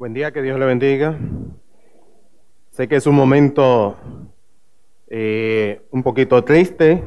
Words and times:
Buen 0.00 0.14
día, 0.14 0.32
que 0.32 0.40
Dios 0.40 0.58
le 0.58 0.64
bendiga. 0.64 1.14
Sé 2.70 2.88
que 2.88 2.96
es 2.96 3.06
un 3.06 3.14
momento 3.14 3.98
eh, 5.08 5.82
un 5.90 6.02
poquito 6.02 6.42
triste 6.42 7.04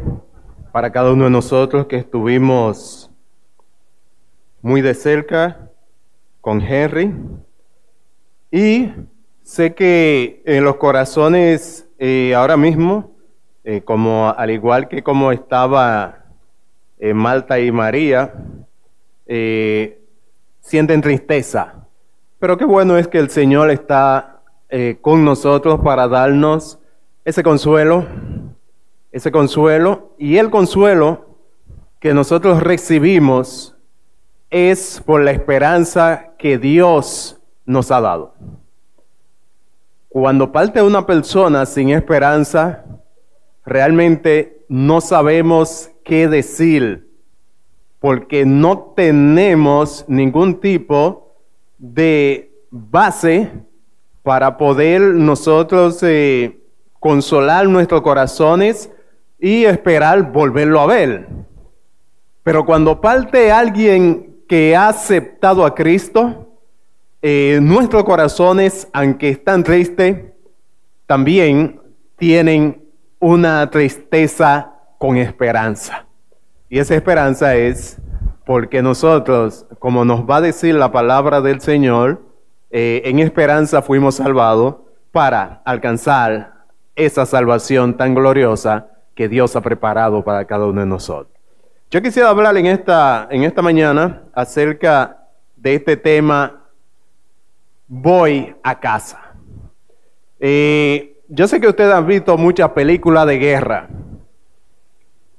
para 0.71 0.91
cada 0.91 1.11
uno 1.11 1.23
de 1.23 1.31
nosotros 1.31 1.87
que 1.87 1.95
estuvimos 1.95 3.09
muy 4.61 4.81
de 4.81 4.93
cerca 4.93 5.71
con 6.39 6.61
Henry. 6.61 7.15
Y 8.51 8.91
sé 9.41 9.73
que 9.73 10.43
en 10.45 10.63
los 10.63 10.75
corazones 10.75 11.89
eh, 11.97 12.35
ahora 12.35 12.57
mismo, 12.57 13.15
eh, 13.63 13.81
como 13.81 14.29
al 14.29 14.51
igual 14.51 14.87
que 14.87 15.01
como 15.01 15.31
estaba 15.31 16.25
Malta 17.01 17.59
y 17.59 17.71
María, 17.71 18.35
sienten 20.61 21.01
tristeza 21.01 21.82
pero 22.43 22.57
qué 22.57 22.65
bueno 22.65 22.97
es 22.97 23.07
que 23.07 23.19
el 23.19 23.29
Señor 23.29 23.71
está 23.71 24.41
eh, 24.67 24.97
con 24.99 25.23
nosotros 25.23 25.79
para 25.79 26.09
darnos 26.09 26.77
ese 27.23 27.41
consuelo, 27.41 28.05
ese 29.13 29.31
consuelo. 29.31 30.13
Y 30.17 30.35
el 30.35 30.49
consuelo 30.49 31.25
que 32.01 32.13
nosotros 32.13 32.61
recibimos 32.61 33.77
es 34.49 35.01
por 35.05 35.21
la 35.21 35.31
esperanza 35.31 36.33
que 36.37 36.57
Dios 36.57 37.39
nos 37.65 37.91
ha 37.91 38.01
dado. 38.01 38.33
Cuando 40.09 40.51
parte 40.51 40.81
una 40.81 41.05
persona 41.05 41.65
sin 41.65 41.91
esperanza, 41.91 42.83
realmente 43.65 44.65
no 44.67 44.99
sabemos 44.99 45.91
qué 46.03 46.27
decir, 46.27 47.09
porque 48.01 48.45
no 48.45 48.91
tenemos 48.97 50.03
ningún 50.09 50.59
tipo 50.59 51.22
de 51.83 52.49
base 52.71 53.51
para 54.21 54.57
poder 54.57 55.01
nosotros 55.01 56.01
eh, 56.01 56.61
consolar 56.97 57.67
nuestros 57.67 58.01
corazones 58.01 58.89
y 59.37 59.65
esperar 59.65 60.31
volverlo 60.31 60.79
a 60.79 60.87
ver. 60.87 61.27
Pero 62.41 62.65
cuando 62.65 63.01
parte 63.01 63.51
alguien 63.51 64.43
que 64.47 64.77
ha 64.77 64.87
aceptado 64.87 65.65
a 65.65 65.75
Cristo, 65.75 66.57
eh, 67.21 67.59
nuestros 67.61 68.05
corazones, 68.05 68.87
aunque 68.93 69.27
están 69.27 69.61
tristes, 69.61 70.17
también 71.05 71.81
tienen 72.17 72.81
una 73.19 73.69
tristeza 73.69 74.71
con 74.97 75.17
esperanza. 75.17 76.05
Y 76.69 76.79
esa 76.79 76.95
esperanza 76.95 77.55
es 77.55 77.97
porque 78.45 78.81
nosotros, 78.81 79.65
como 79.79 80.05
nos 80.05 80.29
va 80.29 80.37
a 80.37 80.41
decir 80.41 80.75
la 80.75 80.91
palabra 80.91 81.41
del 81.41 81.61
Señor, 81.61 82.21
eh, 82.71 83.01
en 83.05 83.19
esperanza 83.19 83.81
fuimos 83.81 84.15
salvados 84.15 84.75
para 85.11 85.61
alcanzar 85.65 86.53
esa 86.95 87.25
salvación 87.25 87.95
tan 87.97 88.15
gloriosa 88.15 88.87
que 89.15 89.29
Dios 89.29 89.55
ha 89.55 89.61
preparado 89.61 90.23
para 90.23 90.45
cada 90.45 90.65
uno 90.65 90.81
de 90.81 90.87
nosotros. 90.87 91.31
Yo 91.91 92.01
quisiera 92.01 92.29
hablar 92.29 92.57
en 92.57 92.65
esta, 92.65 93.27
en 93.29 93.43
esta 93.43 93.61
mañana 93.61 94.23
acerca 94.33 95.27
de 95.55 95.75
este 95.75 95.95
tema, 95.95 96.63
voy 97.87 98.55
a 98.63 98.79
casa. 98.79 99.33
Eh, 100.39 101.21
yo 101.29 101.47
sé 101.47 101.61
que 101.61 101.67
ustedes 101.67 101.93
han 101.93 102.07
visto 102.07 102.37
muchas 102.37 102.71
películas 102.71 103.27
de 103.27 103.37
guerra 103.37 103.87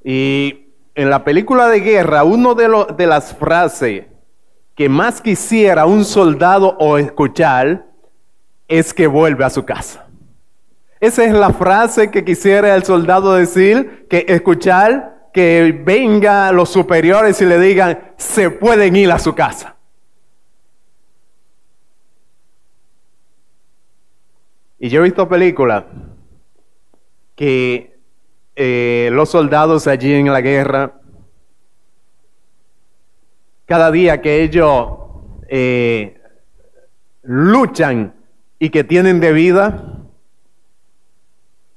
y 0.02 0.63
en 0.94 1.10
la 1.10 1.24
película 1.24 1.68
de 1.68 1.80
guerra, 1.80 2.24
una 2.24 2.54
de, 2.54 2.86
de 2.96 3.06
las 3.06 3.34
frases 3.34 4.04
que 4.74 4.88
más 4.88 5.20
quisiera 5.20 5.86
un 5.86 6.04
soldado 6.04 6.76
o 6.78 6.98
escuchar 6.98 7.86
es 8.68 8.92
que 8.92 9.06
vuelve 9.06 9.44
a 9.44 9.50
su 9.50 9.64
casa. 9.64 10.06
Esa 11.00 11.24
es 11.24 11.32
la 11.32 11.52
frase 11.52 12.10
que 12.10 12.24
quisiera 12.24 12.74
el 12.74 12.84
soldado 12.84 13.34
decir, 13.34 14.06
que 14.08 14.24
escuchar 14.28 15.28
que 15.34 15.82
venga 15.84 16.52
los 16.52 16.70
superiores 16.70 17.40
y 17.40 17.44
le 17.44 17.58
digan, 17.58 18.14
se 18.16 18.50
pueden 18.50 18.94
ir 18.94 19.10
a 19.10 19.18
su 19.18 19.34
casa. 19.34 19.76
Y 24.78 24.88
yo 24.88 25.00
he 25.00 25.04
visto 25.04 25.28
películas 25.28 25.84
que 27.34 27.93
eh, 28.56 29.08
los 29.12 29.30
soldados 29.30 29.86
allí 29.86 30.12
en 30.12 30.32
la 30.32 30.40
guerra, 30.40 31.00
cada 33.66 33.90
día 33.90 34.20
que 34.20 34.42
ellos 34.42 34.88
eh, 35.48 36.20
luchan 37.22 38.14
y 38.58 38.70
que 38.70 38.84
tienen 38.84 39.20
de 39.20 39.32
vida, 39.32 39.98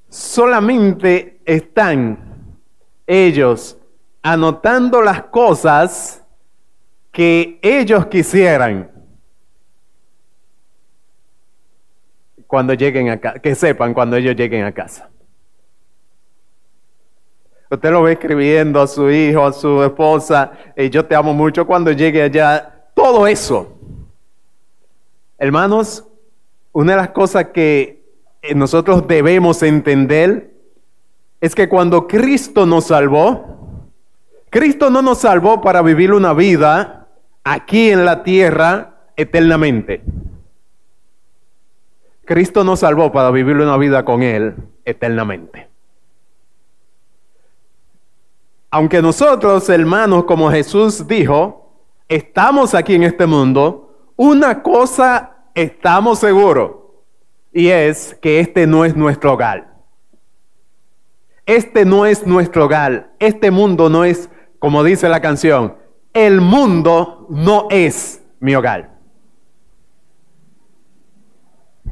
solamente 0.10 1.42
están 1.46 2.60
ellos 3.06 3.78
anotando 4.22 5.02
las 5.02 5.24
cosas 5.24 6.24
que 7.12 7.60
ellos 7.62 8.08
quisieran 8.08 8.92
cuando 12.46 12.74
lleguen 12.74 13.10
a 13.10 13.18
que 13.18 13.56
sepan 13.56 13.94
cuando 13.94 14.16
ellos 14.16 14.36
lleguen 14.36 14.66
a 14.66 14.72
casa. 14.72 15.10
Usted 17.70 17.92
lo 17.92 18.04
ve 18.04 18.14
escribiendo 18.14 18.82
a 18.82 18.88
su 18.88 19.10
hijo, 19.10 19.46
a 19.46 19.52
su 19.52 19.84
esposa, 19.84 20.52
y 20.76 20.90
yo 20.90 21.06
te 21.06 21.16
amo 21.16 21.34
mucho 21.34 21.68
cuando 21.68 21.92
llegue 21.92 22.22
allá. 22.22 22.86
Todo 22.94 23.28
eso. 23.28 23.78
Hermanos, 25.38 26.06
una 26.72 26.94
de 26.94 26.98
las 26.98 27.10
cosas 27.10 27.48
que 27.48 28.04
eh, 28.42 28.56
nosotros 28.56 29.08
debemos 29.08 29.62
entender 29.64 30.54
es 31.42 31.54
que 31.54 31.68
cuando 31.68 32.08
Cristo 32.08 32.66
nos 32.66 32.86
salvó, 32.86 33.58
Cristo 34.50 34.90
no 34.90 35.02
nos 35.02 35.20
salvó 35.20 35.62
para 35.62 35.82
vivir 35.82 36.14
una 36.14 36.34
vida 36.34 37.08
aquí 37.44 37.90
en 37.90 38.06
la 38.06 38.24
tierra 38.24 38.96
eternamente. 39.16 40.02
Cristo 42.26 42.64
nos 42.64 42.80
salvó 42.80 43.12
para 43.12 43.32
vivir 43.32 43.56
una 43.58 43.78
vida 43.78 44.04
con 44.04 44.24
Él 44.24 44.56
eternamente. 44.86 45.67
Aunque 48.78 49.02
nosotros, 49.02 49.68
hermanos, 49.70 50.26
como 50.26 50.52
Jesús 50.52 51.08
dijo, 51.08 51.68
estamos 52.08 52.76
aquí 52.76 52.94
en 52.94 53.02
este 53.02 53.26
mundo, 53.26 54.12
una 54.16 54.62
cosa 54.62 55.38
estamos 55.56 56.20
seguros, 56.20 56.74
y 57.52 57.70
es 57.70 58.16
que 58.22 58.40
este 58.40 58.68
no 58.68 58.86
es 58.86 58.96
nuestro 58.96 59.34
hogar. 59.34 59.80
Este 61.48 61.86
no 61.86 62.06
es 62.06 62.28
nuestro 62.28 62.66
hogar. 62.66 63.16
Este 63.18 63.50
mundo 63.50 63.90
no 63.90 64.04
es, 64.04 64.30
como 64.60 64.84
dice 64.84 65.10
la 65.10 65.22
canción, 65.22 65.76
el 66.14 66.40
mundo 66.40 67.26
no 67.32 67.66
es 67.72 68.24
mi 68.40 68.54
hogar. 68.54 68.92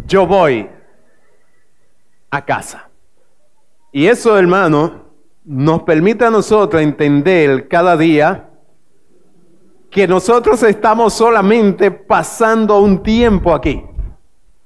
Yo 0.06 0.28
voy 0.28 0.70
a 2.30 2.46
casa. 2.46 2.92
Y 3.92 4.06
eso, 4.06 4.38
hermano, 4.38 5.05
nos 5.46 5.84
permite 5.84 6.26
a 6.26 6.32
nosotros 6.32 6.82
entender 6.82 7.68
cada 7.68 7.96
día 7.96 8.50
que 9.92 10.08
nosotros 10.08 10.62
estamos 10.64 11.14
solamente 11.14 11.92
pasando 11.92 12.80
un 12.80 13.02
tiempo 13.02 13.54
aquí. 13.54 13.84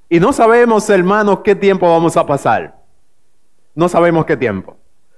Y 0.08 0.18
no 0.18 0.32
sabemos, 0.32 0.88
hermanos, 0.90 1.40
qué 1.44 1.54
tiempo 1.54 1.88
vamos 1.88 2.16
a 2.16 2.26
pasar. 2.26 2.76
No 3.74 3.88
sabemos 3.88 4.24
qué 4.24 4.36
tiempo. 4.36 4.76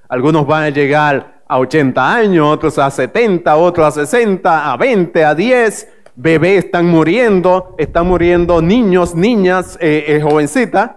Algunos 0.09 0.47
van 0.47 0.65
a 0.65 0.69
llegar 0.69 1.43
a 1.49 1.59
80 1.59 2.15
años, 2.15 2.47
otros 2.47 2.79
a 2.79 2.91
70, 2.91 3.57
otros 3.57 3.87
a 3.87 3.91
60, 4.05 4.73
a 4.73 4.77
20, 4.77 5.25
a 5.25 5.35
10. 5.35 5.89
Bebés 6.15 6.67
están 6.67 6.87
muriendo, 6.87 7.75
están 7.79 8.07
muriendo 8.07 8.61
niños, 8.61 9.15
niñas, 9.15 9.79
eh, 9.81 10.05
eh, 10.09 10.21
jovencitas. 10.21 10.91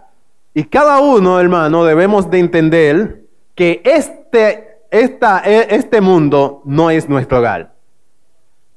Y 0.53 0.65
cada 0.65 0.99
uno, 0.99 1.39
hermano, 1.39 1.85
debemos 1.85 2.29
de 2.29 2.39
entender 2.39 3.24
que 3.55 3.81
este, 3.83 4.79
esta, 4.91 5.41
e, 5.45 5.75
este 5.75 6.01
mundo 6.01 6.61
no 6.65 6.89
es 6.89 7.09
nuestro 7.09 7.39
hogar. 7.39 7.73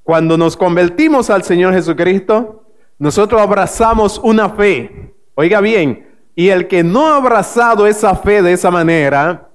Cuando 0.05 0.39
nos 0.39 0.57
convertimos 0.57 1.29
al 1.29 1.43
Señor 1.43 1.75
Jesucristo, 1.75 2.65
nosotros 2.99 3.41
abrazamos 3.41 4.19
una 4.23 4.49
fe. 4.51 5.13
Oiga 5.35 5.61
bien, 5.61 6.07
y 6.35 6.49
el 6.49 6.67
que 6.69 6.83
no 6.83 7.09
ha 7.09 7.17
abrazado 7.17 7.87
esa 7.87 8.15
fe 8.15 8.41
de 8.43 8.53
esa 8.53 8.71
manera, 8.71 9.51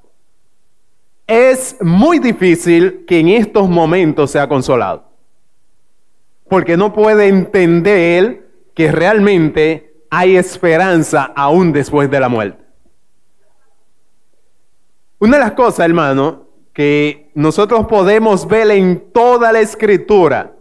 es 1.26 1.78
muy 1.82 2.20
difícil 2.20 3.06
que 3.08 3.20
en 3.20 3.30
estos 3.30 3.70
momentos 3.70 4.32
sea 4.32 4.48
consolado. 4.48 5.06
Porque 6.50 6.78
no 6.78 6.94
puede 6.94 7.28
entender 7.28 8.48
que 8.76 8.92
realmente 8.92 9.94
hay 10.10 10.36
esperanza 10.36 11.32
aún 11.36 11.72
después 11.72 12.12
de 12.12 12.20
la 12.20 12.30
muerte. 12.30 12.63
Una 15.24 15.38
de 15.38 15.44
las 15.46 15.54
cosas, 15.54 15.86
hermano, 15.86 16.48
que 16.74 17.32
nosotros 17.34 17.88
podemos 17.88 18.46
ver 18.46 18.70
en 18.72 19.10
toda 19.14 19.54
la 19.54 19.62
escritura, 19.62 20.54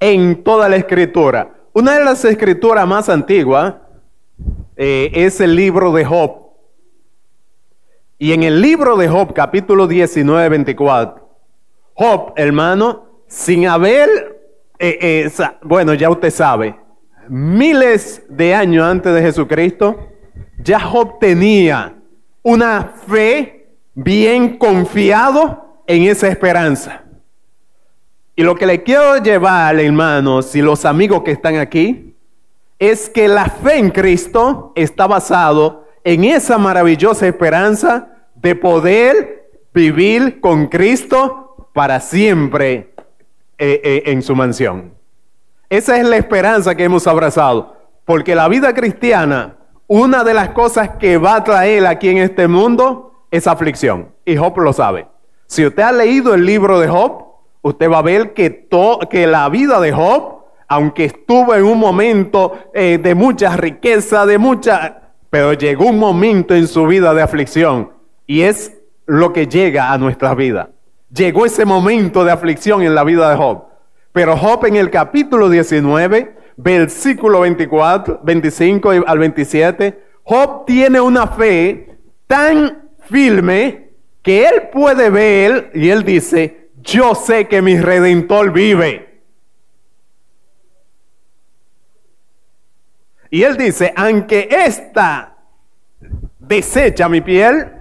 en 0.00 0.42
toda 0.42 0.68
la 0.68 0.74
escritura, 0.74 1.54
una 1.72 1.96
de 1.96 2.04
las 2.04 2.24
escrituras 2.24 2.84
más 2.84 3.08
antiguas 3.08 3.74
eh, 4.74 5.08
es 5.14 5.40
el 5.40 5.54
libro 5.54 5.92
de 5.92 6.04
Job. 6.04 6.48
Y 8.18 8.32
en 8.32 8.42
el 8.42 8.60
libro 8.60 8.96
de 8.96 9.06
Job, 9.06 9.32
capítulo 9.32 9.86
19, 9.86 10.48
24, 10.48 11.28
Job, 11.94 12.32
hermano, 12.34 13.22
sin 13.28 13.68
haber, 13.68 14.08
eh, 14.80 14.98
eh, 15.00 15.30
bueno, 15.62 15.94
ya 15.94 16.10
usted 16.10 16.32
sabe, 16.32 16.74
miles 17.28 18.24
de 18.28 18.52
años 18.52 18.84
antes 18.84 19.14
de 19.14 19.22
Jesucristo, 19.22 20.08
ya 20.58 20.80
Job 20.80 21.20
tenía 21.20 22.01
una 22.42 22.94
fe 23.06 23.68
bien 23.94 24.58
confiado 24.58 25.82
en 25.86 26.04
esa 26.04 26.28
esperanza. 26.28 27.02
Y 28.34 28.42
lo 28.42 28.54
que 28.54 28.66
le 28.66 28.82
quiero 28.82 29.18
llevar, 29.18 29.78
hermanos 29.78 30.54
y 30.56 30.62
los 30.62 30.84
amigos 30.84 31.22
que 31.22 31.32
están 31.32 31.56
aquí, 31.56 32.16
es 32.78 33.08
que 33.08 33.28
la 33.28 33.46
fe 33.46 33.78
en 33.78 33.90
Cristo 33.90 34.72
está 34.74 35.06
basado 35.06 35.86
en 36.02 36.24
esa 36.24 36.58
maravillosa 36.58 37.28
esperanza 37.28 38.08
de 38.34 38.56
poder 38.56 39.50
vivir 39.72 40.40
con 40.40 40.66
Cristo 40.66 41.68
para 41.72 42.00
siempre 42.00 42.94
eh, 43.58 43.80
eh, 43.84 44.02
en 44.06 44.22
su 44.22 44.34
mansión. 44.34 44.94
Esa 45.70 45.98
es 45.98 46.06
la 46.06 46.16
esperanza 46.16 46.74
que 46.74 46.84
hemos 46.84 47.06
abrazado, 47.06 47.76
porque 48.04 48.34
la 48.34 48.48
vida 48.48 48.74
cristiana 48.74 49.56
una 49.86 50.24
de 50.24 50.34
las 50.34 50.50
cosas 50.50 50.90
que 50.98 51.18
va 51.18 51.36
a 51.36 51.44
traer 51.44 51.86
aquí 51.86 52.08
en 52.08 52.18
este 52.18 52.48
mundo 52.48 53.26
es 53.30 53.46
aflicción. 53.46 54.08
Y 54.24 54.36
Job 54.36 54.56
lo 54.58 54.72
sabe. 54.72 55.06
Si 55.46 55.66
usted 55.66 55.82
ha 55.82 55.92
leído 55.92 56.34
el 56.34 56.46
libro 56.46 56.80
de 56.80 56.88
Job, 56.88 57.24
usted 57.62 57.90
va 57.90 57.98
a 57.98 58.02
ver 58.02 58.32
que, 58.32 58.68
la 59.26 59.48
vida 59.48 59.80
de 59.80 59.92
Job, 59.92 60.44
aunque 60.68 61.06
estuvo 61.06 61.54
en 61.54 61.64
un 61.64 61.78
momento 61.78 62.58
eh, 62.72 62.98
de 63.02 63.14
mucha 63.14 63.56
riqueza, 63.56 64.26
de 64.26 64.38
mucha... 64.38 64.98
Pero 65.30 65.54
llegó 65.54 65.86
un 65.86 65.98
momento 65.98 66.54
en 66.54 66.66
su 66.66 66.86
vida 66.86 67.14
de 67.14 67.22
aflicción. 67.22 67.92
Y 68.26 68.42
es 68.42 68.78
lo 69.06 69.32
que 69.32 69.46
llega 69.46 69.92
a 69.92 69.98
nuestra 69.98 70.34
vida. 70.34 70.70
Llegó 71.12 71.44
ese 71.44 71.64
momento 71.64 72.24
de 72.24 72.32
aflicción 72.32 72.82
en 72.82 72.94
la 72.94 73.04
vida 73.04 73.30
de 73.30 73.36
Job. 73.36 73.64
Pero 74.12 74.36
Job 74.36 74.64
en 74.66 74.76
el 74.76 74.90
capítulo 74.90 75.48
19 75.48 76.41
versículo 76.56 77.40
24, 77.40 78.20
25 78.22 78.90
al 79.06 79.18
27, 79.18 80.04
Job 80.22 80.64
tiene 80.66 81.00
una 81.00 81.26
fe 81.26 81.98
tan 82.26 82.90
firme 83.08 83.90
que 84.22 84.46
él 84.46 84.68
puede 84.72 85.10
ver 85.10 85.70
y 85.74 85.88
él 85.88 86.04
dice, 86.04 86.70
yo 86.76 87.14
sé 87.14 87.48
que 87.48 87.60
mi 87.60 87.78
redentor 87.78 88.52
vive. 88.52 89.22
Y 93.30 93.42
él 93.42 93.56
dice, 93.56 93.92
aunque 93.96 94.48
esta 94.50 95.38
desecha 96.38 97.08
mi 97.08 97.20
piel, 97.20 97.72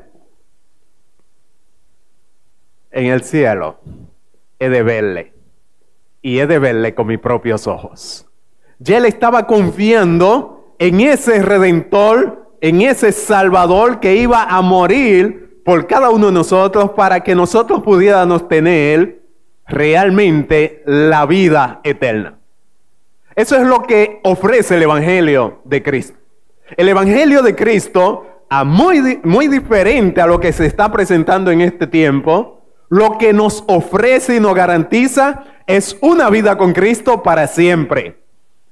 en 2.90 3.06
el 3.08 3.24
cielo 3.24 3.80
he 4.60 4.70
de 4.70 4.84
verle. 4.84 5.34
Y 6.22 6.40
he 6.40 6.48
de 6.48 6.60
verle 6.60 6.94
con 6.94 7.08
mis 7.08 7.20
propios 7.20 7.68
ojos 7.68 8.31
ya 8.84 8.98
él 8.98 9.06
estaba 9.06 9.46
confiando 9.46 10.76
en 10.80 11.02
ese 11.02 11.42
redentor, 11.44 12.50
en 12.62 12.82
ese 12.82 13.12
salvador 13.12 14.00
que 14.00 14.16
iba 14.16 14.44
a 14.44 14.62
morir 14.62 15.62
por 15.64 15.86
cada 15.86 16.10
uno 16.10 16.28
de 16.28 16.32
nosotros 16.32 16.92
para 16.92 17.20
que 17.20 17.36
nosotros 17.36 17.84
pudiéramos 17.84 18.48
tener 18.48 19.22
realmente 19.68 20.82
la 20.86 21.28
vida 21.28 21.80
eterna. 21.84 22.40
Eso 23.36 23.56
es 23.56 23.64
lo 23.64 23.84
que 23.84 24.20
ofrece 24.24 24.76
el 24.76 24.84
Evangelio 24.84 25.62
de 25.64 25.84
Cristo. 25.84 26.18
El 26.76 26.90
Evangelio 26.90 27.44
de 27.44 27.56
Cristo, 27.56 28.46
a 28.50 28.64
muy, 28.64 29.20
muy 29.24 29.48
diferente 29.48 30.22
a 30.22 30.28
lo 30.28 30.40
que 30.40 30.52
se 30.52 30.66
está 30.66 30.92
presentando 30.92 31.52
en 31.52 31.62
este 31.62 31.86
tiempo, 31.86 32.62
lo 32.90 33.18
que 33.20 33.32
nos 33.32 33.64
ofrece 33.68 34.38
y 34.38 34.40
nos 34.40 34.56
garantiza 34.56 35.44
es 35.68 35.98
una 36.02 36.30
vida 36.32 36.58
con 36.58 36.74
Cristo 36.74 37.22
para 37.22 37.48
siempre. 37.48 38.21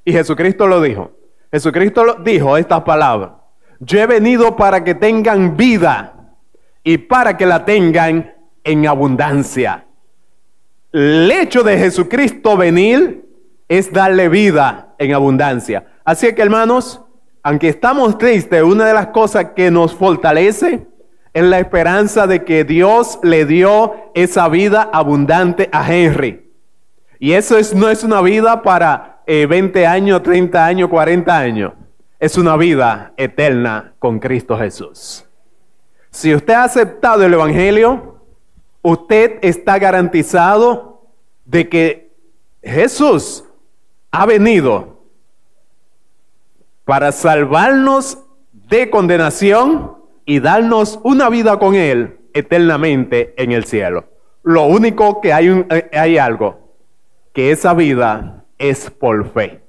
Y 0.09 0.11
Jesucristo 0.11 0.65
lo 0.65 0.81
dijo. 0.81 1.11
Jesucristo 1.51 2.17
dijo 2.23 2.57
estas 2.57 2.81
palabras. 2.81 3.29
Yo 3.79 3.99
he 3.99 4.07
venido 4.07 4.55
para 4.55 4.83
que 4.83 4.95
tengan 4.95 5.55
vida 5.55 6.33
y 6.83 6.97
para 6.97 7.37
que 7.37 7.45
la 7.45 7.63
tengan 7.63 8.33
en 8.63 8.87
abundancia. 8.87 9.85
El 10.91 11.29
hecho 11.29 11.61
de 11.61 11.77
Jesucristo 11.77 12.57
venir 12.57 13.23
es 13.67 13.93
darle 13.93 14.29
vida 14.29 14.95
en 14.97 15.13
abundancia. 15.13 15.85
Así 16.03 16.33
que 16.33 16.41
hermanos, 16.41 17.01
aunque 17.43 17.69
estamos 17.69 18.17
tristes, 18.17 18.63
una 18.63 18.87
de 18.87 18.95
las 18.95 19.07
cosas 19.09 19.51
que 19.55 19.69
nos 19.69 19.93
fortalece 19.93 20.87
es 21.33 21.43
la 21.43 21.59
esperanza 21.59 22.25
de 22.25 22.43
que 22.43 22.63
Dios 22.63 23.19
le 23.21 23.45
dio 23.45 23.93
esa 24.15 24.49
vida 24.49 24.89
abundante 24.91 25.69
a 25.71 25.87
Henry. 25.87 26.51
Y 27.19 27.33
eso 27.33 27.59
es, 27.59 27.75
no 27.75 27.89
es 27.89 28.03
una 28.03 28.21
vida 28.21 28.63
para 28.63 29.18
20 29.29 29.81
eh, 29.81 29.85
años, 29.85 30.23
30 30.23 30.65
años, 30.65 30.89
40 30.89 31.37
años. 31.37 31.73
Es 32.19 32.37
una 32.37 32.57
vida 32.57 33.13
eterna 33.15 33.93
con 33.99 34.19
Cristo 34.19 34.57
Jesús. 34.57 35.25
Si 36.09 36.33
usted 36.33 36.53
ha 36.53 36.63
aceptado 36.63 37.23
el 37.23 37.33
Evangelio, 37.33 38.17
usted 38.81 39.37
está 39.41 39.77
garantizado 39.77 41.05
de 41.45 41.69
que 41.69 42.11
Jesús 42.63 43.43
ha 44.11 44.25
venido 44.25 45.03
para 46.83 47.11
salvarnos 47.11 48.17
de 48.51 48.89
condenación 48.89 49.95
y 50.25 50.39
darnos 50.39 50.99
una 51.03 51.29
vida 51.29 51.59
con 51.59 51.75
Él 51.75 52.19
eternamente 52.33 53.35
en 53.37 53.51
el 53.51 53.65
cielo. 53.65 54.05
Lo 54.41 54.65
único 54.65 55.21
que 55.21 55.33
hay, 55.33 55.65
eh, 55.69 55.89
hay 55.93 56.17
algo, 56.17 56.73
que 57.33 57.51
esa 57.51 57.75
vida 57.75 58.38
es 58.59 58.91
por 58.91 59.31
fe. 59.31 59.61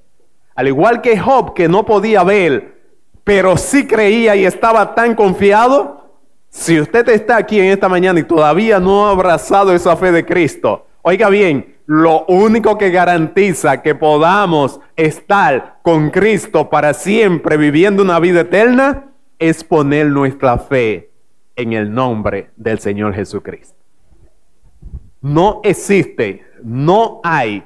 Al 0.54 0.68
igual 0.68 1.00
que 1.00 1.18
Job, 1.18 1.54
que 1.54 1.68
no 1.68 1.87
podía 1.87 2.23
ver, 2.23 2.80
pero 3.25 3.56
sí 3.56 3.87
creía 3.87 4.37
y 4.37 4.44
estaba 4.44 4.94
tan 4.94 5.14
confiado, 5.14 6.18
si 6.50 6.80
usted 6.80 7.09
está 7.09 7.37
aquí 7.37 7.61
en 7.61 7.66
esta 7.66 7.88
mañana 7.88 8.20
y 8.20 8.25
todavía 8.25 8.80
no 8.80 9.06
ha 9.06 9.12
abrazado 9.12 9.73
esa 9.73 9.97
fe 9.97 10.12
de 10.12 10.26
Cristo, 10.26 10.87
oiga 11.02 11.30
bien, 11.30 11.76
lo 11.87 12.25
único 12.26 12.76
que 12.76 12.90
garantiza 12.90 13.82
que 13.82 13.94
podamos 13.94 14.80
estar 14.97 15.78
con 15.82 16.11
Cristo 16.11 16.68
para 16.68 16.92
siempre 16.92 17.56
viviendo 17.56 18.02
una 18.02 18.18
vida 18.18 18.40
eterna 18.40 19.06
es 19.38 19.64
poner 19.64 20.06
nuestra 20.09 20.59
fe 20.59 21.11
en 21.56 21.73
el 21.73 21.92
nombre 21.92 22.50
del 22.56 22.78
Señor 22.78 23.14
Jesucristo. 23.14 23.76
No 25.20 25.61
existe, 25.64 26.44
no 26.62 27.20
hay 27.23 27.64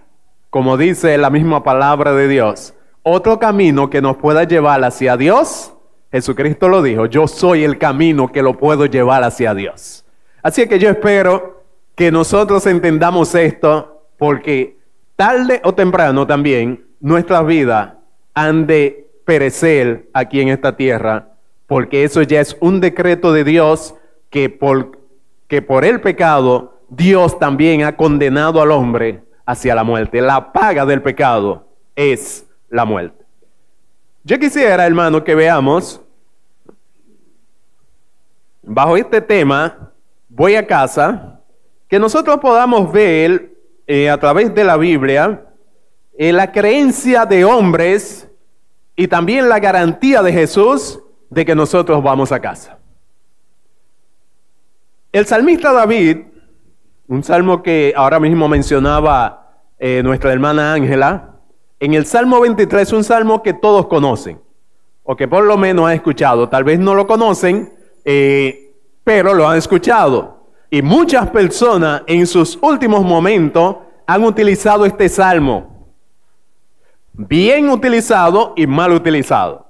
como 0.55 0.77
dice 0.77 1.19
la 1.19 1.31
misma 1.31 1.65
palabra 1.65 2.13
de 2.13 2.29
Dios, 2.29 2.75
otro 3.03 3.41
camino 3.41 3.91
que 3.91 4.01
nos 4.01 4.19
pueda 4.19 4.45
llevar 4.45 4.85
hacia 4.85 5.17
Dios, 5.17 5.73
Jesucristo 6.13 6.69
lo 6.69 6.81
dijo, 6.81 7.07
yo 7.07 7.27
soy 7.27 7.65
el 7.65 7.77
camino 7.77 8.31
que 8.31 8.41
lo 8.41 8.57
puedo 8.57 8.87
llevar 8.87 9.25
hacia 9.25 9.53
Dios. 9.53 10.05
Así 10.45 10.69
que 10.69 10.79
yo 10.79 10.91
espero 10.91 11.65
que 11.97 12.13
nosotros 12.13 12.65
entendamos 12.69 13.35
esto 13.35 14.07
porque 14.17 14.79
tarde 15.17 15.61
o 15.65 15.75
temprano 15.75 16.25
también 16.25 16.85
nuestras 17.01 17.45
vidas 17.45 17.95
han 18.33 18.69
de 18.69 19.11
perecer 19.25 20.09
aquí 20.13 20.41
en 20.41 20.51
esta 20.51 20.77
tierra, 20.77 21.31
porque 21.67 22.05
eso 22.05 22.23
ya 22.23 22.41
es 22.41 22.57
un 22.61 22.81
decreto 22.81 23.33
de 23.33 23.43
Dios 23.43 23.97
que 24.31 24.51
por, 24.51 25.01
que 25.49 25.63
por 25.63 25.85
el 25.85 26.01
pecado 26.01 26.79
Dios 26.91 27.41
también 27.41 27.83
ha 27.83 27.97
condenado 27.97 28.63
al 28.63 28.71
hombre 28.71 29.24
hacia 29.47 29.75
la 29.75 29.85
muerte. 29.85 30.21
La 30.21 30.53
paga 30.53 30.87
del 30.87 31.03
pecado 31.03 31.67
es 31.95 32.47
la 32.69 32.85
muerte. 32.85 33.25
Yo 34.23 34.39
quisiera, 34.39 34.87
hermano, 34.87 35.23
que 35.23 35.35
veamos, 35.35 36.01
bajo 38.63 38.97
este 38.97 39.21
tema, 39.21 39.93
voy 40.29 40.55
a 40.55 40.67
casa, 40.67 41.41
que 41.89 41.99
nosotros 41.99 42.39
podamos 42.39 42.91
ver 42.91 43.53
eh, 43.87 44.09
a 44.09 44.19
través 44.19 44.55
de 44.55 44.65
la 44.65 44.77
Biblia 44.77 45.45
eh, 46.17 46.33
la 46.33 46.53
creencia 46.53 47.27
de 47.27 47.45
hombres 47.45 48.29
y 48.97 49.09
también 49.09 49.49
la 49.49 49.59
garantía 49.59 50.23
de 50.23 50.33
Jesús 50.33 51.01
de 51.29 51.45
que 51.45 51.55
nosotros 51.55 52.03
vamos 52.03 52.33
a 52.33 52.41
casa. 52.41 52.79
El 55.13 55.27
salmista 55.27 55.73
David, 55.73 56.19
un 57.09 57.23
salmo 57.23 57.63
que 57.63 57.93
ahora 57.97 58.21
mismo 58.21 58.49
mencionaba 58.49 59.53
eh, 59.79 60.03
nuestra 60.03 60.33
hermana 60.33 60.73
Ángela, 60.73 61.37
en 61.81 61.95
el 61.95 62.07
Salmo 62.07 62.41
23, 62.41 62.93
un 62.93 63.05
salmo 63.05 63.43
que 63.43 63.53
todos 63.53 63.87
conocen, 63.87 64.41
o 65.03 65.17
que 65.17 65.29
por 65.29 65.45
lo 65.45 65.57
menos 65.57 65.87
han 65.87 65.95
escuchado, 65.95 66.49
tal 66.49 66.65
vez 66.65 66.79
no 66.79 66.95
lo 66.95 67.07
conocen, 67.07 67.73
pero 69.05 69.35
lo 69.35 69.49
han 69.49 69.59
escuchado. 69.59 70.49
Y 70.71 70.83
muchas 70.83 71.29
personas 71.31 72.03
en 72.07 72.27
sus 72.27 72.59
últimos 72.63 73.05
momentos 73.05 73.77
han 74.07 74.25
utilizado 74.25 74.87
este 74.87 75.09
salmo. 75.09 75.89
Bien 77.13 77.69
utilizado 77.69 78.55
y 78.57 78.67
mal 78.67 78.93
utilizado. 78.93 79.69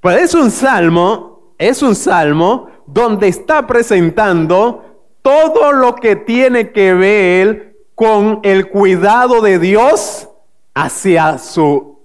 Pues 0.00 0.22
es 0.22 0.34
un 0.34 0.50
salmo, 0.50 1.54
es 1.58 1.82
un 1.82 1.94
salmo 1.94 2.68
donde 2.86 3.28
está 3.28 3.66
presentando 3.66 4.87
todo 5.22 5.72
lo 5.72 5.94
que 5.96 6.16
tiene 6.16 6.70
que 6.72 6.94
ver 6.94 7.76
con 7.94 8.40
el 8.42 8.68
cuidado 8.68 9.40
de 9.40 9.58
Dios 9.58 10.28
hacia 10.74 11.38
su 11.38 12.00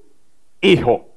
hijo. 0.62 1.08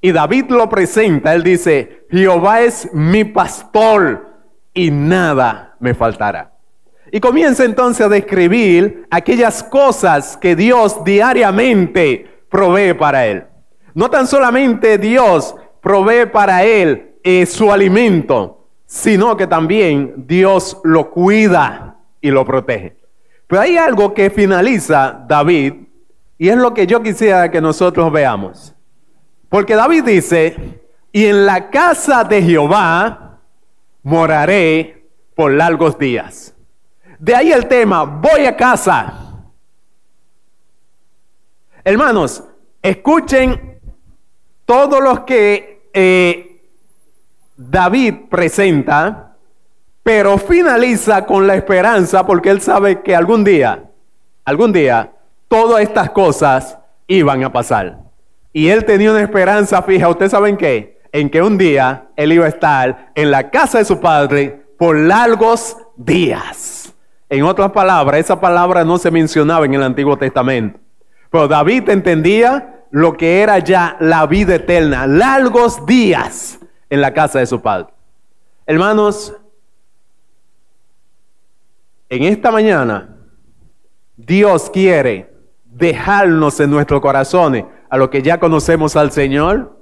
Y 0.00 0.12
David 0.12 0.46
lo 0.50 0.68
presenta, 0.68 1.34
él 1.34 1.42
dice, 1.42 2.06
Jehová 2.10 2.60
es 2.60 2.92
mi 2.92 3.24
pastor 3.24 4.28
y 4.74 4.90
nada 4.90 5.76
me 5.78 5.94
faltará. 5.94 6.52
Y 7.10 7.20
comienza 7.20 7.64
entonces 7.64 8.06
a 8.06 8.08
describir 8.08 9.06
aquellas 9.10 9.62
cosas 9.62 10.36
que 10.36 10.56
Dios 10.56 11.04
diariamente 11.04 12.44
provee 12.48 12.94
para 12.94 13.26
él. 13.26 13.44
No 13.94 14.10
tan 14.10 14.26
solamente 14.26 14.98
Dios 14.98 15.54
provee 15.80 16.26
para 16.26 16.64
él 16.64 17.16
eh, 17.22 17.44
su 17.46 17.70
alimento, 17.70 18.61
sino 18.92 19.38
que 19.38 19.46
también 19.46 20.26
Dios 20.26 20.76
lo 20.84 21.10
cuida 21.10 21.96
y 22.20 22.30
lo 22.30 22.44
protege. 22.44 22.94
Pero 23.46 23.62
hay 23.62 23.78
algo 23.78 24.12
que 24.12 24.28
finaliza 24.28 25.24
David 25.26 25.72
y 26.36 26.50
es 26.50 26.56
lo 26.58 26.74
que 26.74 26.86
yo 26.86 27.02
quisiera 27.02 27.50
que 27.50 27.62
nosotros 27.62 28.12
veamos. 28.12 28.74
Porque 29.48 29.76
David 29.76 30.04
dice, 30.04 30.82
y 31.10 31.24
en 31.24 31.46
la 31.46 31.70
casa 31.70 32.22
de 32.24 32.42
Jehová 32.42 33.38
moraré 34.02 35.08
por 35.34 35.52
largos 35.52 35.98
días. 35.98 36.54
De 37.18 37.34
ahí 37.34 37.50
el 37.50 37.68
tema, 37.68 38.04
voy 38.04 38.44
a 38.44 38.54
casa. 38.54 39.46
Hermanos, 41.82 42.44
escuchen 42.82 43.80
todos 44.66 45.02
los 45.02 45.20
que 45.20 45.88
eh, 45.94 46.51
David 47.70 48.14
presenta, 48.30 49.36
pero 50.02 50.38
finaliza 50.38 51.24
con 51.26 51.46
la 51.46 51.54
esperanza 51.54 52.26
porque 52.26 52.50
él 52.50 52.60
sabe 52.60 53.02
que 53.02 53.14
algún 53.14 53.44
día, 53.44 53.84
algún 54.44 54.72
día, 54.72 55.12
todas 55.48 55.82
estas 55.82 56.10
cosas 56.10 56.78
iban 57.06 57.44
a 57.44 57.52
pasar. 57.52 57.98
Y 58.52 58.68
él 58.68 58.84
tenía 58.84 59.10
una 59.10 59.22
esperanza 59.22 59.82
fija, 59.82 60.08
¿ustedes 60.08 60.32
saben 60.32 60.56
qué? 60.56 60.92
en 61.12 61.28
que 61.28 61.42
un 61.42 61.58
día 61.58 62.06
él 62.16 62.32
iba 62.32 62.46
a 62.46 62.48
estar 62.48 63.12
en 63.14 63.30
la 63.30 63.50
casa 63.50 63.78
de 63.78 63.84
su 63.84 64.00
padre 64.00 64.64
por 64.78 64.96
largos 64.96 65.76
días. 65.96 66.92
En 67.28 67.44
otras 67.44 67.70
palabras, 67.72 68.20
esa 68.20 68.40
palabra 68.40 68.84
no 68.84 68.98
se 68.98 69.10
mencionaba 69.10 69.66
en 69.66 69.74
el 69.74 69.82
Antiguo 69.82 70.16
Testamento. 70.16 70.80
Pero 71.30 71.48
David 71.48 71.88
entendía 71.90 72.84
lo 72.90 73.16
que 73.16 73.40
era 73.40 73.58
ya 73.58 73.96
la 74.00 74.26
vida 74.26 74.56
eterna, 74.56 75.06
largos 75.06 75.84
días 75.86 76.58
en 76.92 77.00
la 77.00 77.14
casa 77.14 77.38
de 77.38 77.46
su 77.46 77.62
padre. 77.62 77.86
Hermanos, 78.66 79.34
en 82.10 82.24
esta 82.24 82.50
mañana 82.50 83.16
Dios 84.14 84.68
quiere 84.68 85.32
dejarnos 85.64 86.60
en 86.60 86.70
nuestros 86.70 87.00
corazones 87.00 87.64
a 87.88 87.96
lo 87.96 88.10
que 88.10 88.20
ya 88.20 88.38
conocemos 88.38 88.94
al 88.94 89.10
Señor 89.10 89.74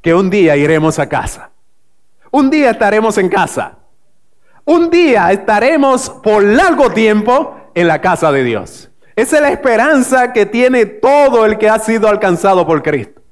que 0.00 0.14
un 0.14 0.30
día 0.30 0.56
iremos 0.56 1.00
a 1.00 1.08
casa. 1.08 1.50
Un 2.30 2.48
día 2.48 2.70
estaremos 2.70 3.18
en 3.18 3.28
casa. 3.28 3.78
Un 4.64 4.88
día 4.88 5.32
estaremos 5.32 6.08
por 6.08 6.44
largo 6.44 6.92
tiempo 6.92 7.56
en 7.74 7.88
la 7.88 8.00
casa 8.00 8.30
de 8.30 8.44
Dios. 8.44 8.88
Esa 9.16 9.36
es 9.36 9.42
la 9.42 9.50
esperanza 9.50 10.32
que 10.32 10.46
tiene 10.46 10.86
todo 10.86 11.44
el 11.44 11.58
que 11.58 11.68
ha 11.68 11.80
sido 11.80 12.06
alcanzado 12.06 12.64
por 12.64 12.84
Cristo. 12.84 13.25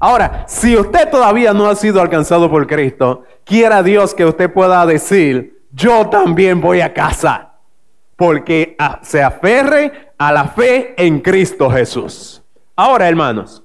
Ahora, 0.00 0.44
si 0.48 0.76
usted 0.76 1.08
todavía 1.10 1.52
no 1.52 1.68
ha 1.68 1.76
sido 1.76 2.00
alcanzado 2.00 2.50
por 2.50 2.66
Cristo, 2.66 3.22
quiera 3.44 3.82
Dios 3.82 4.14
que 4.14 4.24
usted 4.24 4.52
pueda 4.52 4.84
decir, 4.86 5.62
yo 5.70 6.08
también 6.08 6.60
voy 6.60 6.80
a 6.80 6.92
casa, 6.92 7.52
porque 8.16 8.76
se 9.02 9.22
aferre 9.22 10.12
a 10.18 10.32
la 10.32 10.48
fe 10.48 10.94
en 10.96 11.20
Cristo 11.20 11.70
Jesús. 11.70 12.42
Ahora, 12.74 13.08
hermanos, 13.08 13.62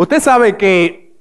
Usted 0.00 0.18
sabe 0.20 0.56
que 0.56 1.14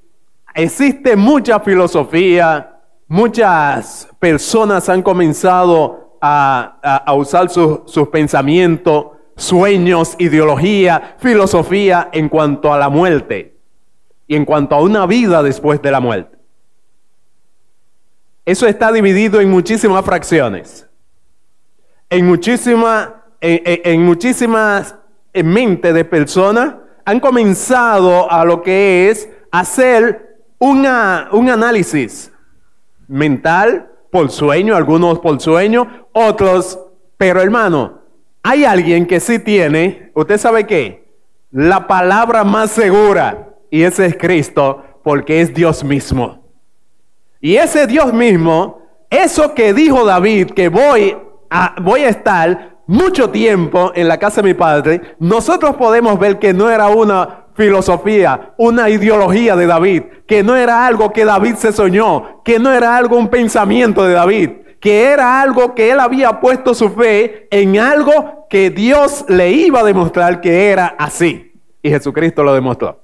existe 0.56 1.18
mucha 1.18 1.60
filosofía, 1.60 2.80
muchas 3.10 4.08
personas 4.20 4.88
han 4.88 5.02
comenzado 5.02 6.18
a, 6.22 7.14
usar 7.14 7.50
sus 7.50 8.08
pensamientos, 8.08 9.08
sueños, 9.40 10.16
ideología, 10.20 11.16
filosofía 11.18 12.10
en 12.12 12.30
cuanto 12.30 12.74
a 12.74 12.78
la 12.78 12.90
muerte 12.90 13.58
y 14.28 14.36
en 14.36 14.46
cuanto 14.46 14.76
a 14.76 14.82
una 14.82 15.06
vida 15.06 15.42
después 15.42 15.82
de 15.82 15.92
la 15.92 16.00
muerte. 16.00 16.38
Eso 18.46 18.68
está 18.68 18.92
dividido 18.92 19.42
en 19.42 19.50
muchísimas 19.50 20.04
fracciones, 20.06 20.88
en, 22.10 22.26
muchísima, 22.26 23.24
en 23.42 24.06
muchísimas 24.06 24.96
mentes 25.34 25.94
de 25.94 26.06
personas 26.06 26.76
han 27.06 27.20
comenzado 27.20 28.32
a 28.32 28.46
lo 28.46 28.62
que 28.62 29.10
es 29.10 29.30
hacer 29.52 30.38
un 30.60 30.86
análisis 30.86 32.32
mental 33.08 33.90
por 34.12 34.30
sueño, 34.30 34.76
algunos 34.76 35.20
por 35.20 35.40
sueño, 35.40 36.08
otros, 36.12 36.80
pero 37.18 37.42
hermano, 37.42 37.99
hay 38.50 38.66
alguien 38.66 39.06
que 39.06 39.20
sí 39.20 39.38
tiene, 39.38 40.12
usted 40.16 40.40
sabe 40.40 40.66
qué, 40.66 41.08
la 41.52 41.86
palabra 41.86 42.44
más 42.44 42.72
segura, 42.72 43.50
y 43.70 43.84
ese 43.84 44.08
es 44.08 44.18
Cristo, 44.18 44.84
porque 45.04 45.42
es 45.42 45.54
Dios 45.54 45.84
mismo. 45.84 46.44
Y 47.40 47.58
ese 47.58 47.86
Dios 47.86 48.12
mismo, 48.12 48.82
eso 49.12 49.54
que 49.54 49.72
dijo 49.72 50.04
David, 50.04 50.50
que 50.52 50.68
voy 50.68 51.16
a, 51.52 51.76
voy 51.80 52.02
a 52.02 52.10
estar, 52.10 52.78
mucho 52.88 53.30
tiempo 53.30 53.92
en 53.94 54.08
la 54.08 54.18
casa 54.18 54.42
de 54.42 54.48
mi 54.48 54.56
padre, 54.56 55.00
nosotros 55.20 55.76
podemos 55.76 56.18
ver 56.18 56.40
que 56.40 56.52
no 56.52 56.72
era 56.72 56.88
una 56.88 57.46
filosofía, 57.54 58.56
una 58.58 58.90
ideología 58.90 59.56
de 59.56 59.68
David, 59.68 60.04
que 60.26 60.42
no 60.42 60.56
era 60.56 60.88
algo 60.88 61.14
que 61.14 61.24
David 61.24 61.54
se 61.58 61.72
soñó, 61.72 62.42
que 62.44 62.58
no 62.58 62.74
era 62.74 62.98
algo 62.98 63.16
un 63.16 63.28
pensamiento 63.28 64.04
de 64.06 64.14
David, 64.14 64.50
que 64.80 65.04
era 65.04 65.42
algo 65.42 65.76
que 65.76 65.92
él 65.92 66.00
había 66.00 66.40
puesto 66.40 66.74
su 66.74 66.90
fe 66.90 67.48
en 67.52 67.78
algo 67.80 68.48
que 68.50 68.70
Dios 68.70 69.26
le 69.28 69.52
iba 69.52 69.82
a 69.82 69.84
demostrar 69.84 70.42
que 70.42 70.70
era 70.70 70.96
así. 70.98 71.54
Y 71.82 71.90
Jesucristo 71.90 72.44
lo 72.44 72.54
demostró. 72.54 73.02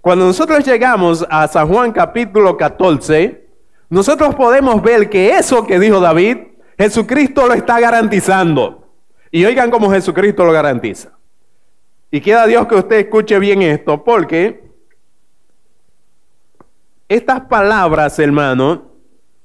Cuando 0.00 0.24
nosotros 0.24 0.64
llegamos 0.64 1.26
a 1.28 1.46
San 1.48 1.68
Juan 1.68 1.92
capítulo 1.92 2.56
14, 2.56 3.46
nosotros 3.88 4.34
podemos 4.34 4.82
ver 4.82 5.10
que 5.10 5.30
eso 5.36 5.66
que 5.66 5.78
dijo 5.78 6.00
David, 6.00 6.38
Jesucristo 6.78 7.46
lo 7.46 7.54
está 7.54 7.80
garantizando. 7.80 8.88
Y 9.30 9.44
oigan 9.44 9.70
cómo 9.70 9.90
Jesucristo 9.90 10.44
lo 10.44 10.52
garantiza. 10.52 11.12
Y 12.10 12.20
queda 12.20 12.46
Dios 12.46 12.66
que 12.66 12.76
usted 12.76 12.96
escuche 12.96 13.38
bien 13.38 13.62
esto, 13.62 14.02
porque 14.02 14.70
estas 17.08 17.42
palabras, 17.42 18.18
hermano, 18.18 18.90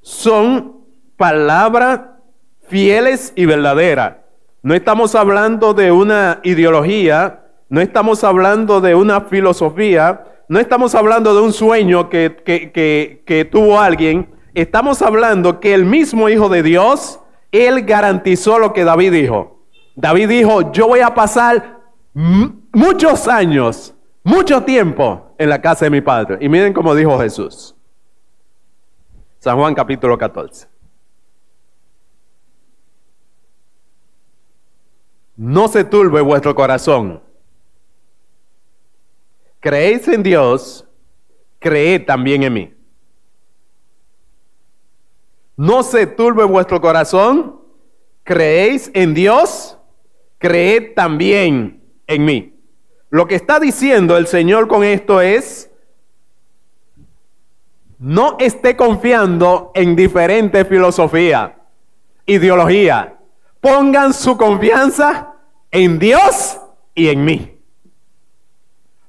son 0.02 0.81
palabras 1.22 2.00
fieles 2.68 3.32
y 3.36 3.46
verdaderas. 3.46 4.16
No 4.64 4.74
estamos 4.74 5.14
hablando 5.14 5.76
de 5.76 5.92
una 5.92 6.40
ideología, 6.42 7.44
no 7.70 7.80
estamos 7.80 8.24
hablando 8.24 8.82
de 8.82 8.96
una 8.96 9.22
filosofía, 9.22 10.24
no 10.48 10.60
estamos 10.60 10.96
hablando 10.96 11.36
de 11.36 11.42
un 11.42 11.54
sueño 11.54 12.10
que, 12.10 12.42
que, 12.44 13.22
que 13.24 13.46
tuvo 13.46 13.80
alguien. 13.80 14.32
Estamos 14.56 15.04
hablando 15.04 15.60
que 15.60 15.76
el 15.76 15.86
mismo 15.86 16.28
Hijo 16.28 16.50
de 16.50 16.64
Dios, 16.64 17.20
Él 17.52 17.84
garantizó 17.84 18.58
lo 18.58 18.74
que 18.74 18.84
David 18.84 19.12
dijo. 19.12 19.68
David 19.96 20.28
dijo, 20.28 20.72
yo 20.72 20.88
voy 20.88 21.02
a 21.02 21.14
pasar 21.14 21.82
muchos 22.16 23.28
años, 23.28 23.94
mucho 24.24 24.64
tiempo 24.64 25.36
en 25.38 25.50
la 25.50 25.62
casa 25.62 25.86
de 25.86 25.92
mi 25.92 26.02
padre. 26.02 26.40
Y 26.42 26.50
miren 26.50 26.74
cómo 26.74 26.96
dijo 26.96 27.20
Jesús. 27.20 27.76
San 29.38 29.56
Juan 29.56 29.76
capítulo 29.76 30.18
14. 30.18 30.71
No 35.42 35.68
se 35.68 35.84
turbe 35.84 36.22
vuestro 36.22 36.54
corazón. 36.54 37.20
Creéis 39.60 40.08
en 40.08 40.22
Dios, 40.22 40.86
creed 41.58 42.06
también 42.06 42.44
en 42.44 42.54
mí. 42.54 42.74
No 45.58 45.82
se 45.82 46.06
turbe 46.06 46.44
vuestro 46.44 46.80
corazón, 46.80 47.60
creéis 48.22 48.92
en 48.94 49.16
Dios, 49.16 49.80
creed 50.38 50.94
también 50.94 51.82
en 52.06 52.24
mí. 52.24 52.54
Lo 53.10 53.26
que 53.26 53.34
está 53.34 53.60
diciendo 53.60 54.18
el 54.18 54.28
Señor 54.28 54.68
con 54.68 54.84
esto 54.84 55.22
es, 55.22 55.72
no 57.98 58.38
esté 58.38 58.76
confiando 58.76 59.72
en 59.74 59.96
diferentes 59.96 60.68
filosofías, 60.68 61.54
ideología. 62.28 63.18
Pongan 63.60 64.14
su 64.14 64.38
confianza 64.38 65.31
en 65.72 66.00
Dios 66.00 66.60
y 66.94 67.08
en 67.08 67.26
mí. 67.26 67.58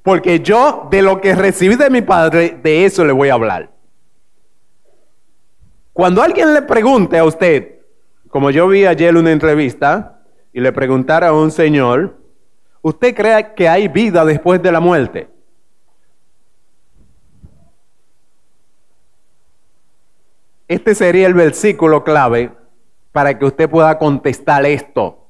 Porque 0.02 0.40
yo 0.40 0.88
de 0.90 1.02
lo 1.02 1.20
que 1.20 1.34
recibí 1.34 1.76
de 1.76 1.90
mi 1.90 2.02
padre, 2.02 2.58
de 2.62 2.84
eso 2.84 3.04
le 3.04 3.12
voy 3.12 3.28
a 3.28 3.34
hablar. 3.34 3.70
Cuando 5.92 6.22
alguien 6.22 6.54
le 6.54 6.62
pregunte 6.62 7.18
a 7.18 7.24
usted, 7.24 7.80
como 8.28 8.50
yo 8.50 8.66
vi 8.66 8.86
ayer 8.86 9.14
una 9.16 9.30
entrevista, 9.30 10.22
y 10.52 10.60
le 10.60 10.72
preguntara 10.72 11.28
a 11.28 11.32
un 11.32 11.50
señor, 11.50 12.18
¿usted 12.82 13.14
cree 13.14 13.54
que 13.54 13.68
hay 13.68 13.88
vida 13.88 14.24
después 14.24 14.62
de 14.62 14.72
la 14.72 14.80
muerte? 14.80 15.28
Este 20.68 20.94
sería 20.94 21.26
el 21.26 21.34
versículo 21.34 22.02
clave 22.02 22.50
para 23.12 23.38
que 23.38 23.44
usted 23.44 23.68
pueda 23.68 23.98
contestar 23.98 24.64
esto, 24.64 25.21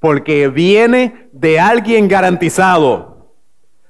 porque 0.00 0.48
viene 0.48 1.28
de 1.32 1.58
alguien 1.58 2.08
garantizado, 2.08 3.34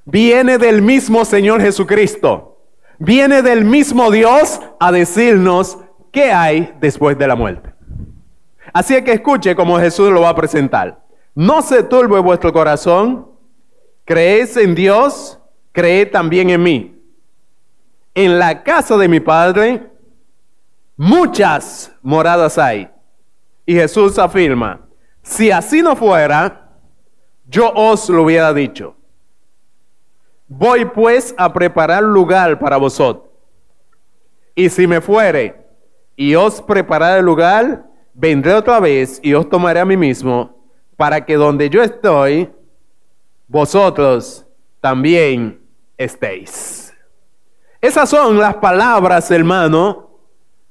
viene 0.05 0.59
del 0.59 0.83
mismo 0.83 1.25
Señor 1.25 1.61
Jesucristo, 1.61 2.65
viene 2.99 3.43
del 3.43 3.65
mismo 3.65 4.11
Dios 4.11 4.61
a 4.81 4.93
decirnos 4.93 5.79
qué 6.13 6.33
hay 6.33 6.75
después 6.81 7.19
de 7.19 7.29
la 7.29 7.37
muerte. 7.37 7.73
Así 8.73 9.03
que 9.03 9.13
escuche 9.13 9.55
como 9.55 9.79
Jesús 9.79 10.11
lo 10.11 10.23
va 10.23 10.31
a 10.31 10.37
presentar. 10.37 11.05
No 11.35 11.63
se 11.63 11.83
turbe 11.83 12.19
vuestro 12.21 12.53
corazón, 12.53 13.29
creéis 14.05 14.57
en 14.57 14.75
Dios, 14.75 15.39
creed 15.73 16.11
también 16.11 16.51
en 16.51 16.63
mí. 16.63 17.03
En 18.15 18.39
la 18.39 18.63
casa 18.63 18.97
de 18.97 19.09
mi 19.09 19.21
Padre 19.21 19.89
muchas 20.99 21.93
moradas 22.03 22.59
hay. 22.59 22.91
Y 23.65 23.75
Jesús 23.75 24.19
afirma, 24.19 24.88
si 25.29 25.51
así 25.51 25.83
no 25.83 25.95
fuera, 25.95 26.71
yo 27.47 27.71
os 27.75 28.09
lo 28.09 28.23
hubiera 28.23 28.55
dicho. 28.55 28.97
Voy 30.49 30.87
pues 30.87 31.35
a 31.37 31.53
preparar 31.53 32.03
lugar 32.03 32.59
para 32.59 32.79
vosotros. 32.79 33.29
Y 34.55 34.71
si 34.71 34.87
me 34.87 35.03
fuere 35.03 35.67
y 36.17 36.35
os 36.35 36.63
preparar 36.63 37.19
el 37.19 37.27
lugar, 37.27 37.85
vendré 38.15 38.55
otra 38.55 38.81
vez 38.81 39.21
y 39.23 39.35
os 39.35 39.47
tomaré 39.51 39.81
a 39.81 39.85
mí 39.85 39.99
mismo, 39.99 40.57
para 40.97 41.25
que 41.25 41.35
donde 41.35 41.69
yo 41.69 41.83
estoy, 41.83 42.51
vosotros 43.47 44.47
también 44.81 45.61
estéis. 45.99 46.95
Esas 47.83 48.09
son 48.09 48.39
las 48.39 48.55
palabras, 48.57 49.31
hermano, 49.31 50.09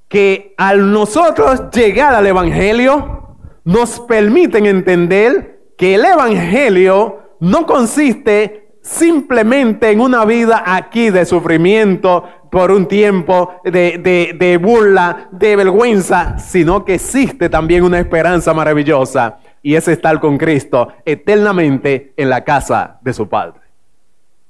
que 0.08 0.56
al 0.58 0.92
nosotros 0.92 1.70
llegar 1.72 2.16
al 2.16 2.26
Evangelio, 2.26 3.27
nos 3.68 4.00
permiten 4.00 4.66
entender 4.66 5.74
que 5.78 5.96
el 5.96 6.06
Evangelio 6.06 7.36
no 7.42 7.66
consiste 7.66 8.78
simplemente 8.82 9.92
en 9.92 10.00
una 10.00 10.24
vida 10.24 10.64
aquí 10.66 11.10
de 11.10 11.26
sufrimiento, 11.26 12.24
por 12.50 12.72
un 12.72 12.88
tiempo 12.88 13.60
de, 13.66 14.60
burla, 14.64 15.28
de 15.32 15.58
vergüenza, 15.58 16.40
sino 16.40 16.86
que 16.86 16.94
existe 16.94 17.50
también 17.50 17.84
una 17.84 18.00
esperanza 18.00 18.54
maravillosa 18.54 19.40
y 19.62 19.76
es 19.76 19.86
estar 19.90 20.22
con 20.22 20.38
Cristo 20.38 20.94
eternamente 21.04 22.14
en 22.16 22.30
la 22.30 22.46
casa 22.46 23.00
de 23.02 23.12
su 23.12 23.28
Padre. 23.28 23.60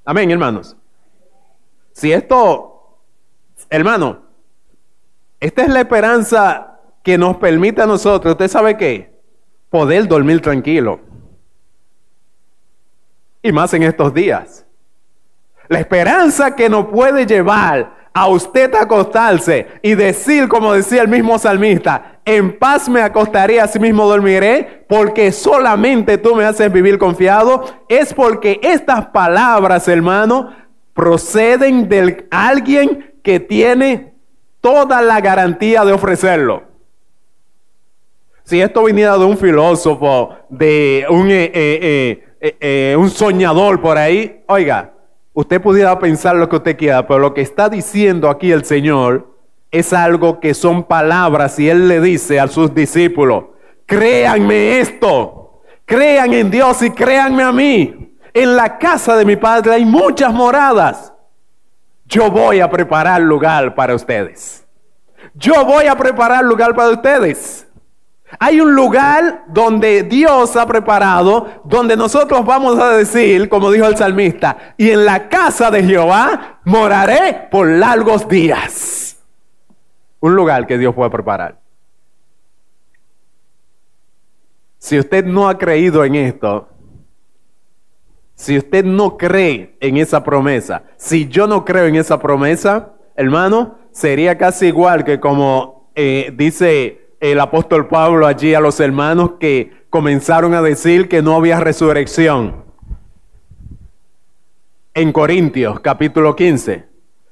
Amén, 0.05 0.29
hermanos. 0.29 0.77
Si 1.91 2.13
esto, 2.13 2.99
hermano, 3.67 4.19
esta 5.39 5.63
es 5.63 5.69
la 5.69 5.79
esperanza 5.79 6.76
que 7.07 7.17
nos 7.17 7.37
permite 7.37 7.81
a 7.81 7.85
nosotros, 7.85 8.33
¿usted 8.33 8.49
sabe 8.49 8.75
qué? 8.75 9.09
Poder 9.69 10.09
dormir 10.09 10.41
tranquilo. 10.41 10.99
Y 13.41 13.49
más 13.53 13.73
en 13.73 13.83
estos 13.83 14.13
días. 14.13 14.65
La 15.69 15.79
esperanza 15.79 16.53
que 16.53 16.67
nos 16.67 16.87
puede 16.87 17.25
llevar 17.25 18.09
a 18.13 18.27
usted 18.27 18.75
acostarse 18.75 19.67
y 19.81 19.95
decir, 19.95 20.49
como 20.49 20.73
decía 20.73 21.01
el 21.01 21.07
mismo 21.07 21.39
salmista, 21.39 22.19
en 22.25 22.59
paz 22.59 22.89
me 22.89 23.01
acostaré, 23.01 23.61
así 23.61 23.79
mismo 23.79 24.05
dormiré, 24.05 24.83
porque 24.89 25.31
solamente 25.31 26.17
tú 26.17 26.35
me 26.35 26.43
haces 26.43 26.69
vivir 26.73 26.97
confiado, 26.99 27.63
es 27.87 28.13
porque 28.13 28.59
estas 28.61 29.05
palabras, 29.05 29.87
hermano, 29.87 30.53
proceden 30.93 31.87
de 31.87 32.27
alguien 32.31 33.15
que 33.23 33.39
tiene 33.39 34.13
toda 34.59 35.01
la 35.01 35.21
garantía 35.21 35.85
de 35.85 35.93
ofrecerlo. 35.93 36.66
Si 38.47 38.61
esto 38.61 38.83
viniera 38.85 39.17
de 39.17 39.25
un 39.25 39.37
filósofo, 39.37 40.35
de 40.49 41.05
un, 41.09 41.29
eh, 41.29 41.51
eh, 41.53 42.57
eh, 42.59 42.95
un 42.97 43.09
soñador 43.09 43.81
por 43.81 43.97
ahí, 43.97 44.43
oiga, 44.47 44.93
Usted 45.37 45.61
pudiera 45.61 45.99
pensar 45.99 46.35
lo 46.35 46.49
que 46.49 46.55
usted 46.55 46.75
quiera, 46.75 47.05
pero 47.05 47.19
lo 47.19 47.31
que 47.35 47.41
está 47.41 47.69
diciendo 47.69 48.27
aquí 48.27 48.51
el 48.51 48.65
Señor 48.65 49.35
es 49.69 49.93
algo 49.93 50.39
que 50.39 50.55
son 50.55 50.85
palabras 50.85 51.59
y 51.59 51.69
Él 51.69 51.87
le 51.87 52.01
dice 52.01 52.39
a 52.39 52.47
sus 52.47 52.73
discípulos, 52.73 53.43
créanme 53.85 54.79
esto, 54.79 55.61
crean 55.85 56.33
en 56.33 56.49
Dios 56.49 56.81
y 56.81 56.89
créanme 56.89 57.43
a 57.43 57.51
mí. 57.51 58.17
En 58.33 58.55
la 58.55 58.79
casa 58.79 59.15
de 59.15 59.25
mi 59.25 59.35
Padre 59.35 59.73
hay 59.73 59.85
muchas 59.85 60.33
moradas. 60.33 61.13
Yo 62.05 62.31
voy 62.31 62.59
a 62.59 62.67
preparar 62.67 63.21
lugar 63.21 63.75
para 63.75 63.93
ustedes. 63.93 64.65
Yo 65.35 65.65
voy 65.65 65.85
a 65.85 65.95
preparar 65.95 66.43
lugar 66.43 66.73
para 66.73 66.89
ustedes. 66.89 67.66
Hay 68.39 68.59
un 68.59 68.75
lugar 68.75 69.45
donde 69.47 70.03
Dios 70.03 70.55
ha 70.57 70.65
preparado, 70.67 71.61
donde 71.63 71.95
nosotros 71.95 72.45
vamos 72.45 72.77
a 72.77 72.97
decir, 72.97 73.47
como 73.47 73.71
dijo 73.71 73.87
el 73.87 73.95
salmista, 73.95 74.75
y 74.77 74.89
en 74.89 75.05
la 75.05 75.29
casa 75.29 75.71
de 75.71 75.83
Jehová 75.83 76.59
moraré 76.65 77.47
por 77.49 77.67
largos 77.67 78.27
días. 78.27 79.17
Un 80.19 80.35
lugar 80.35 80.67
que 80.67 80.77
Dios 80.77 80.93
puede 80.93 81.09
preparar. 81.09 81.59
Si 84.77 84.99
usted 84.99 85.25
no 85.25 85.47
ha 85.47 85.57
creído 85.57 86.03
en 86.03 86.15
esto, 86.15 86.67
si 88.35 88.57
usted 88.57 88.83
no 88.83 89.17
cree 89.17 89.77
en 89.79 89.97
esa 89.97 90.23
promesa, 90.23 90.83
si 90.97 91.27
yo 91.27 91.47
no 91.47 91.63
creo 91.63 91.85
en 91.85 91.95
esa 91.95 92.19
promesa, 92.19 92.93
hermano, 93.15 93.79
sería 93.91 94.37
casi 94.37 94.67
igual 94.67 95.03
que 95.03 95.19
como 95.19 95.89
eh, 95.95 96.31
dice 96.35 97.06
el 97.19 97.39
apóstol 97.39 97.87
Pablo 97.87 98.27
allí 98.27 98.53
a 98.53 98.59
los 98.59 98.79
hermanos 98.79 99.31
que 99.39 99.85
comenzaron 99.89 100.53
a 100.53 100.61
decir 100.61 101.09
que 101.09 101.21
no 101.21 101.35
había 101.35 101.59
resurrección. 101.59 102.63
En 104.93 105.11
Corintios 105.11 105.79
capítulo 105.79 106.35
15. 106.35 106.85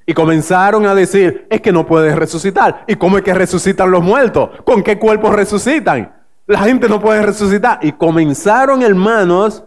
Y 0.08 0.14
comenzaron 0.14 0.86
a 0.86 0.94
decir, 0.94 1.46
es 1.50 1.60
que 1.60 1.72
no 1.72 1.84
puedes 1.84 2.14
resucitar. 2.14 2.84
¿Y 2.86 2.94
cómo 2.94 3.18
es 3.18 3.24
que 3.24 3.34
resucitan 3.34 3.90
los 3.90 4.04
muertos? 4.04 4.50
¿Con 4.64 4.84
qué 4.84 4.98
cuerpos 4.98 5.34
resucitan? 5.34 6.14
La 6.46 6.60
gente 6.60 6.88
no 6.88 7.00
puede 7.00 7.22
resucitar. 7.22 7.80
Y 7.82 7.90
comenzaron, 7.90 8.82
hermanos, 8.82 9.64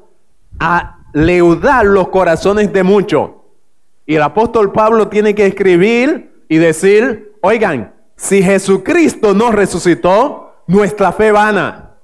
a 0.57 0.99
leudar 1.11 1.85
los 1.85 2.07
corazones 2.07 2.71
de 2.71 2.83
muchos. 2.83 3.31
Y 4.05 4.15
el 4.15 4.21
apóstol 4.21 4.71
Pablo 4.71 5.09
tiene 5.09 5.35
que 5.35 5.45
escribir 5.45 6.45
y 6.47 6.57
decir, 6.57 7.33
oigan, 7.41 7.93
si 8.19 8.43
Jesucristo 8.43 9.33
no 9.33 9.49
resucitó, 9.49 10.63
nuestra 10.67 11.13
fe 11.13 11.31
vana. 11.31 11.95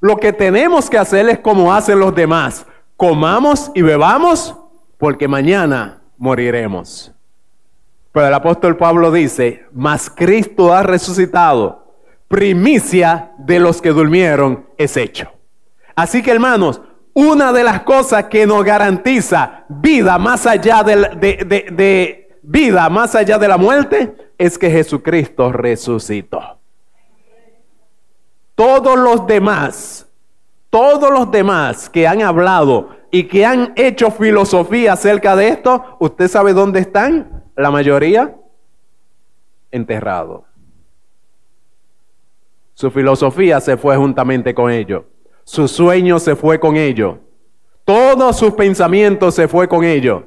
Lo 0.00 0.16
que 0.16 0.32
tenemos 0.32 0.88
que 0.88 0.96
hacer 0.96 1.28
es 1.28 1.40
como 1.40 1.74
hacen 1.74 1.98
los 1.98 2.14
demás. 2.14 2.64
Comamos 2.96 3.72
y 3.74 3.82
bebamos 3.82 4.54
porque 4.96 5.26
mañana 5.26 6.02
moriremos. 6.18 7.12
Pero 8.12 8.28
el 8.28 8.34
apóstol 8.34 8.76
Pablo 8.76 9.10
dice, 9.10 9.66
mas 9.72 10.08
Cristo 10.08 10.72
ha 10.72 10.84
resucitado, 10.84 11.94
primicia 12.28 13.32
de 13.36 13.58
los 13.58 13.82
que 13.82 13.90
durmieron 13.90 14.68
es 14.78 14.96
hecho. 14.96 15.32
Así 15.96 16.22
que 16.22 16.30
hermanos, 16.30 16.80
una 17.12 17.52
de 17.52 17.64
las 17.64 17.80
cosas 17.80 18.26
que 18.26 18.46
nos 18.46 18.64
garantiza 18.64 19.64
vida 19.68 20.16
más 20.18 20.46
allá 20.46 20.84
de, 20.84 20.96
de, 21.18 21.66
de 21.72 22.25
vida 22.46 22.88
más 22.88 23.14
allá 23.14 23.38
de 23.38 23.48
la 23.48 23.58
muerte 23.58 24.32
es 24.38 24.56
que 24.56 24.70
Jesucristo 24.70 25.52
resucitó. 25.52 26.58
Todos 28.54 28.98
los 28.98 29.26
demás 29.26 30.06
Todos 30.70 31.10
los 31.10 31.30
demás 31.30 31.88
que 31.88 32.06
han 32.06 32.22
hablado 32.22 32.90
y 33.10 33.24
que 33.24 33.46
han 33.46 33.72
hecho 33.76 34.10
filosofía 34.10 34.92
acerca 34.92 35.34
de 35.34 35.48
esto, 35.48 35.96
¿usted 36.00 36.28
sabe 36.28 36.52
dónde 36.52 36.80
están? 36.80 37.44
La 37.56 37.70
mayoría 37.70 38.34
enterrados. 39.70 40.42
Su 42.74 42.90
filosofía 42.90 43.58
se 43.60 43.78
fue 43.78 43.96
juntamente 43.96 44.54
con 44.54 44.70
ellos. 44.70 45.04
Su 45.44 45.66
sueño 45.66 46.18
se 46.18 46.36
fue 46.36 46.60
con 46.60 46.76
ellos. 46.76 47.16
Todos 47.86 48.36
sus 48.36 48.52
pensamientos 48.52 49.34
se 49.34 49.48
fue 49.48 49.66
con 49.68 49.82
ellos. 49.82 50.24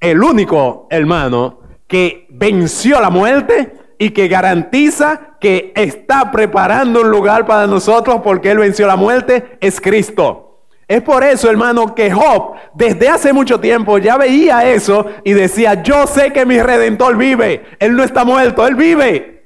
El 0.00 0.22
único 0.22 0.86
hermano 0.90 1.60
que 1.86 2.26
venció 2.30 3.00
la 3.00 3.10
muerte 3.10 3.74
y 3.98 4.10
que 4.10 4.28
garantiza 4.28 5.36
que 5.40 5.72
está 5.76 6.30
preparando 6.30 7.02
un 7.02 7.10
lugar 7.10 7.46
para 7.46 7.66
nosotros 7.66 8.20
porque 8.24 8.50
Él 8.50 8.58
venció 8.58 8.86
la 8.86 8.96
muerte 8.96 9.58
es 9.60 9.80
Cristo. 9.80 10.46
Es 10.88 11.02
por 11.02 11.22
eso, 11.22 11.48
hermano, 11.48 11.94
que 11.94 12.10
Job 12.10 12.54
desde 12.74 13.08
hace 13.08 13.32
mucho 13.32 13.60
tiempo 13.60 13.98
ya 13.98 14.16
veía 14.16 14.68
eso 14.68 15.06
y 15.22 15.34
decía, 15.34 15.82
yo 15.82 16.06
sé 16.06 16.32
que 16.32 16.46
mi 16.46 16.60
redentor 16.60 17.16
vive, 17.16 17.64
Él 17.78 17.94
no 17.94 18.02
está 18.02 18.24
muerto, 18.24 18.66
Él 18.66 18.74
vive 18.74 19.40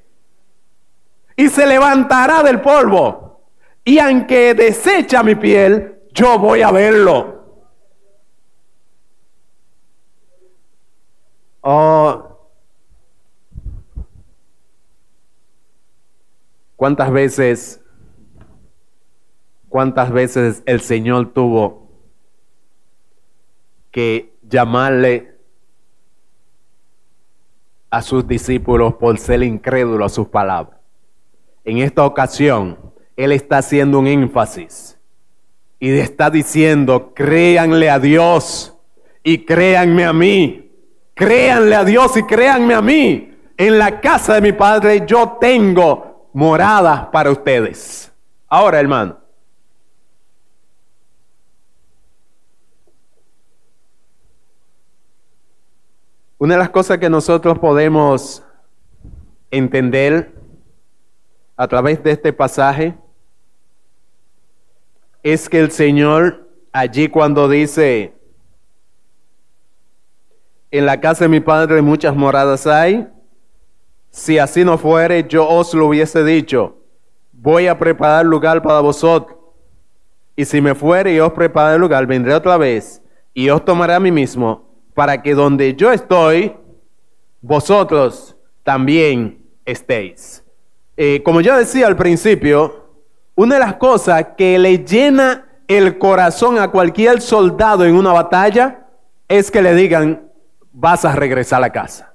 y 1.35 1.49
se 1.49 1.65
levantará 1.65 2.43
del 2.43 2.61
polvo. 2.61 3.41
Y 3.83 3.99
aunque 3.99 4.53
desecha 4.53 5.21
mi 5.21 5.35
piel, 5.35 5.99
yo 6.11 6.39
voy 6.39 6.61
a 6.61 6.71
verlo. 6.71 7.34
Oh, 11.67 12.35
¿Cuántas 16.75 17.11
veces, 17.11 17.81
cuántas 19.67 20.11
veces 20.11 20.61
el 20.67 20.79
Señor 20.81 21.33
tuvo 21.33 21.89
que 23.89 24.37
llamarle 24.43 25.39
a 27.89 28.03
sus 28.03 28.27
discípulos 28.27 28.93
por 28.93 29.17
ser 29.17 29.41
incrédulo 29.41 30.05
a 30.05 30.09
sus 30.09 30.27
palabras? 30.27 30.79
En 31.63 31.79
esta 31.79 32.05
ocasión, 32.05 32.77
Él 33.15 33.31
está 33.31 33.57
haciendo 33.57 33.97
un 33.97 34.05
énfasis 34.05 34.99
y 35.79 35.89
está 35.97 36.29
diciendo, 36.29 37.11
créanle 37.15 37.89
a 37.89 37.97
Dios 37.97 38.77
y 39.23 39.45
créanme 39.45 40.05
a 40.05 40.13
mí. 40.13 40.64
Créanle 41.15 41.75
a 41.75 41.83
Dios 41.85 42.15
y 42.17 42.23
créanme 42.23 42.73
a 42.73 42.81
mí. 42.81 43.31
En 43.57 43.79
la 43.79 44.01
casa 44.01 44.35
de 44.35 44.41
mi 44.41 44.51
Padre 44.51 45.05
yo 45.07 45.37
tengo 45.39 46.29
morada 46.33 47.09
para 47.09 47.31
ustedes. 47.31 48.11
Ahora, 48.49 48.81
hermano. 48.81 49.17
Una 56.37 56.55
de 56.55 56.59
las 56.59 56.69
cosas 56.69 56.97
que 56.97 57.09
nosotros 57.09 57.57
podemos 57.59 58.43
entender 59.49 60.35
a 61.55 61.67
través 61.69 62.03
de 62.03 62.11
este 62.11 62.33
pasaje 62.33 62.93
es 65.23 65.47
que 65.47 65.59
el 65.59 65.71
Señor 65.71 66.49
allí 66.73 67.07
cuando 67.07 67.47
dice, 67.47 68.14
en 70.77 70.85
la 70.85 70.99
casa 70.99 71.25
de 71.25 71.29
mi 71.29 71.39
Padre 71.39 71.81
muchas 71.81 72.15
moradas 72.15 72.67
hay, 72.67 73.07
si 74.09 74.39
así 74.39 74.63
no 74.63 74.77
fuere, 74.77 75.25
yo 75.27 75.47
os 75.47 75.73
lo 75.73 75.87
hubiese 75.87 76.23
dicho, 76.23 76.77
voy 77.33 77.67
a 77.67 77.77
preparar 77.77 78.25
lugar 78.25 78.61
para 78.61 78.79
vosotros. 78.79 79.37
Y 80.35 80.45
si 80.45 80.61
me 80.61 80.75
fuere 80.75 81.13
y 81.13 81.19
os 81.19 81.33
prepare 81.33 81.75
el 81.75 81.81
lugar, 81.81 82.05
vendré 82.05 82.33
otra 82.33 82.57
vez 82.57 83.01
y 83.33 83.49
os 83.49 83.63
tomaré 83.63 83.93
a 83.93 83.99
mí 83.99 84.11
mismo, 84.11 84.69
para 84.93 85.21
que 85.21 85.33
donde 85.33 85.75
yo 85.75 85.91
estoy, 85.91 86.55
vosotros 87.41 88.35
también 88.63 89.43
estéis. 89.65 90.43
Eh, 90.97 91.21
como 91.23 91.41
ya 91.41 91.57
decía 91.57 91.87
al 91.87 91.97
principio, 91.97 92.85
una 93.35 93.55
de 93.55 93.59
las 93.59 93.75
cosas 93.75 94.27
que 94.37 94.57
le 94.57 94.85
llena 94.85 95.45
el 95.67 95.97
corazón 95.97 96.57
a 96.57 96.69
cualquier 96.69 97.21
soldado 97.21 97.85
en 97.85 97.95
una 97.95 98.13
batalla 98.13 98.87
es 99.27 99.51
que 99.51 99.61
le 99.61 99.75
digan, 99.75 100.24
vas 100.75 101.05
a 101.05 101.13
regresar 101.13 101.63
a 101.63 101.71
casa. 101.71 102.13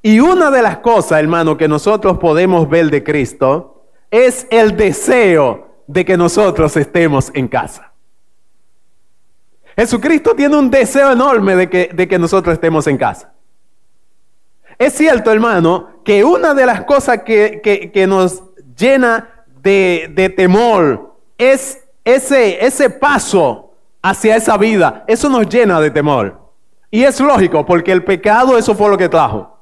Y 0.00 0.20
una 0.20 0.50
de 0.50 0.62
las 0.62 0.78
cosas, 0.78 1.18
hermano, 1.18 1.56
que 1.56 1.68
nosotros 1.68 2.18
podemos 2.18 2.68
ver 2.68 2.90
de 2.90 3.02
Cristo 3.02 3.84
es 4.10 4.46
el 4.50 4.76
deseo 4.76 5.82
de 5.86 6.04
que 6.04 6.16
nosotros 6.16 6.76
estemos 6.76 7.30
en 7.34 7.48
casa. 7.48 7.92
Jesucristo 9.76 10.34
tiene 10.34 10.56
un 10.56 10.70
deseo 10.70 11.12
enorme 11.12 11.56
de 11.56 11.68
que, 11.68 11.90
de 11.92 12.08
que 12.08 12.18
nosotros 12.18 12.54
estemos 12.54 12.86
en 12.86 12.96
casa. 12.96 13.32
Es 14.78 14.94
cierto, 14.94 15.32
hermano, 15.32 16.02
que 16.04 16.22
una 16.22 16.54
de 16.54 16.66
las 16.66 16.84
cosas 16.84 17.22
que, 17.22 18.04
nos 18.08 18.42
llena 18.76 19.44
de, 19.60 20.32
temor 20.36 21.16
es 21.36 21.80
ese, 22.04 22.64
ese 22.64 22.90
paso 22.90 23.72
hacia 24.00 24.36
esa 24.36 24.56
vida. 24.56 25.04
Eso 25.08 25.28
nos 25.28 25.48
llena 25.48 25.80
de 25.80 25.90
temor. 25.90 26.47
Y 26.90 27.04
es 27.04 27.20
lógico, 27.20 27.66
porque 27.66 27.92
el 27.92 28.04
pecado, 28.04 28.56
eso 28.56 28.74
fue 28.74 28.88
lo 28.90 28.96
que 28.96 29.08
trajo. 29.08 29.56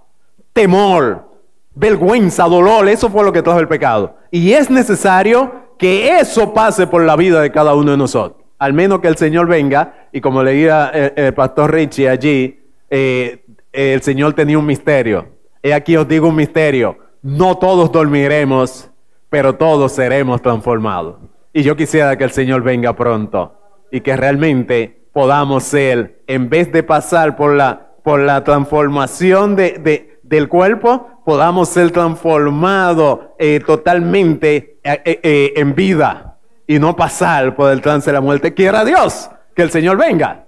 Temor, 0.53 1.29
vergüenza, 1.75 2.45
dolor, 2.45 2.89
eso 2.89 3.11
fue 3.11 3.25
lo 3.25 3.33
que 3.33 3.43
trajo 3.43 3.59
el 3.59 3.69
pecado. 3.69 4.17
Y 4.31 4.53
es 4.53 4.71
necesario 4.71 5.53
que 5.79 6.19
eso 6.19 6.55
pase 6.55 6.87
por 6.87 7.03
la 7.03 7.17
vida 7.17 7.41
de 7.41 7.51
cada 7.51 7.75
uno 7.75 7.93
de 7.93 7.97
nosotros. 7.97 8.45
Al 8.59 8.73
menos 8.73 9.01
que 9.01 9.09
el 9.09 9.17
Señor 9.17 9.49
venga, 9.49 10.09
y 10.13 10.21
como 10.21 10.43
leía 10.43 10.89
el, 10.89 11.13
el 11.17 11.35
pastor 11.35 11.73
Richie 11.73 12.09
allí, 12.09 12.61
eh, 12.89 13.45
el 13.73 14.01
Señor 14.03 14.33
tenía 14.33 14.59
un 14.59 14.67
misterio. 14.67 15.29
He 15.63 15.75
aquí 15.75 15.97
os 15.97 16.09
digo 16.09 16.29
un 16.29 16.37
misterio. 16.37 16.97
No 17.23 17.59
todos 17.59 17.91
dormiremos, 17.93 18.91
pero 19.29 19.55
todos 19.55 19.93
seremos 19.93 20.41
transformados. 20.41 21.17
Y 21.53 21.63
yo 21.63 21.77
quisiera 21.77 22.17
que 22.17 22.25
el 22.25 22.31
Señor 22.31 22.63
venga 22.63 22.95
pronto 22.95 23.55
y 23.91 24.01
que 24.01 24.17
realmente 24.17 25.06
podamos 25.17 25.65
ser, 25.65 26.21
en 26.27 26.51
vez 26.51 26.71
de 26.71 26.83
pasar 26.83 27.37
por 27.37 27.55
la, 27.55 27.87
por 28.03 28.21
la 28.21 28.45
transformación 28.45 29.57
de, 29.57 30.19
del 30.23 30.47
cuerpo, 30.47 31.09
podamos 31.25 31.71
ser 31.71 31.91
transformados 31.91 33.21
eh, 33.39 33.61
totalmente 33.65 34.79
eh, 34.85 35.01
eh, 35.23 35.55
en 35.57 35.75
vida 35.75 36.37
y 36.67 36.79
no 36.79 36.95
pasar 36.95 37.57
por 37.57 37.73
el 37.73 37.81
trance 37.81 38.11
de 38.11 38.13
la 38.13 38.21
muerte. 38.21 38.53
Quiera 38.53 38.85
Dios 38.85 39.31
que 39.55 39.63
el 39.63 39.71
Señor 39.71 39.97
venga 39.97 40.45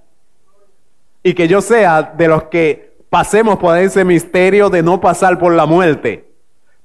y 1.23 1.33
que 1.33 1.49
yo 1.49 1.63
sea 1.63 2.03
de 2.03 2.29
los 2.29 2.43
que 2.43 2.99
pasemos 3.09 3.57
por 3.57 3.75
ese 3.79 4.05
misterio 4.05 4.69
de 4.69 4.83
no 4.83 5.01
pasar 5.01 5.39
por 5.39 5.55
la 5.55 5.65
muerte. 5.65 6.31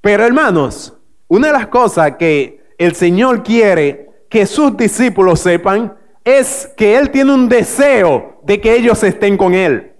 Pero 0.00 0.24
hermanos, 0.24 0.96
una 1.28 1.48
de 1.48 1.52
las 1.52 1.66
cosas 1.66 2.12
que 2.12 2.64
el 2.78 2.94
Señor 2.94 3.42
quiere 3.42 4.08
que 4.30 4.46
sus 4.46 4.74
discípulos 4.74 5.40
sepan 5.40 5.98
es 6.24 6.72
que 6.76 6.96
Él 6.96 7.10
tiene 7.10 7.32
un 7.32 7.48
deseo 7.48 8.40
de 8.42 8.60
que 8.60 8.74
ellos 8.74 9.02
estén 9.02 9.36
con 9.36 9.54
Él. 9.54 9.92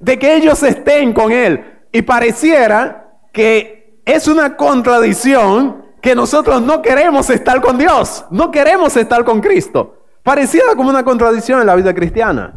De 0.00 0.18
que 0.18 0.34
ellos 0.34 0.62
estén 0.62 1.12
con 1.12 1.30
Él. 1.30 1.64
Y 1.92 2.02
pareciera 2.02 3.18
que 3.32 4.00
es 4.04 4.26
una 4.28 4.56
contradicción 4.56 5.84
que 6.00 6.14
nosotros 6.14 6.62
no 6.62 6.82
queremos 6.82 7.30
estar 7.30 7.60
con 7.60 7.78
Dios, 7.78 8.24
no 8.30 8.50
queremos 8.50 8.96
estar 8.96 9.24
con 9.24 9.40
Cristo. 9.40 10.04
Pareciera 10.22 10.74
como 10.74 10.90
una 10.90 11.04
contradicción 11.04 11.60
en 11.60 11.66
la 11.66 11.76
vida 11.76 11.94
cristiana. 11.94 12.54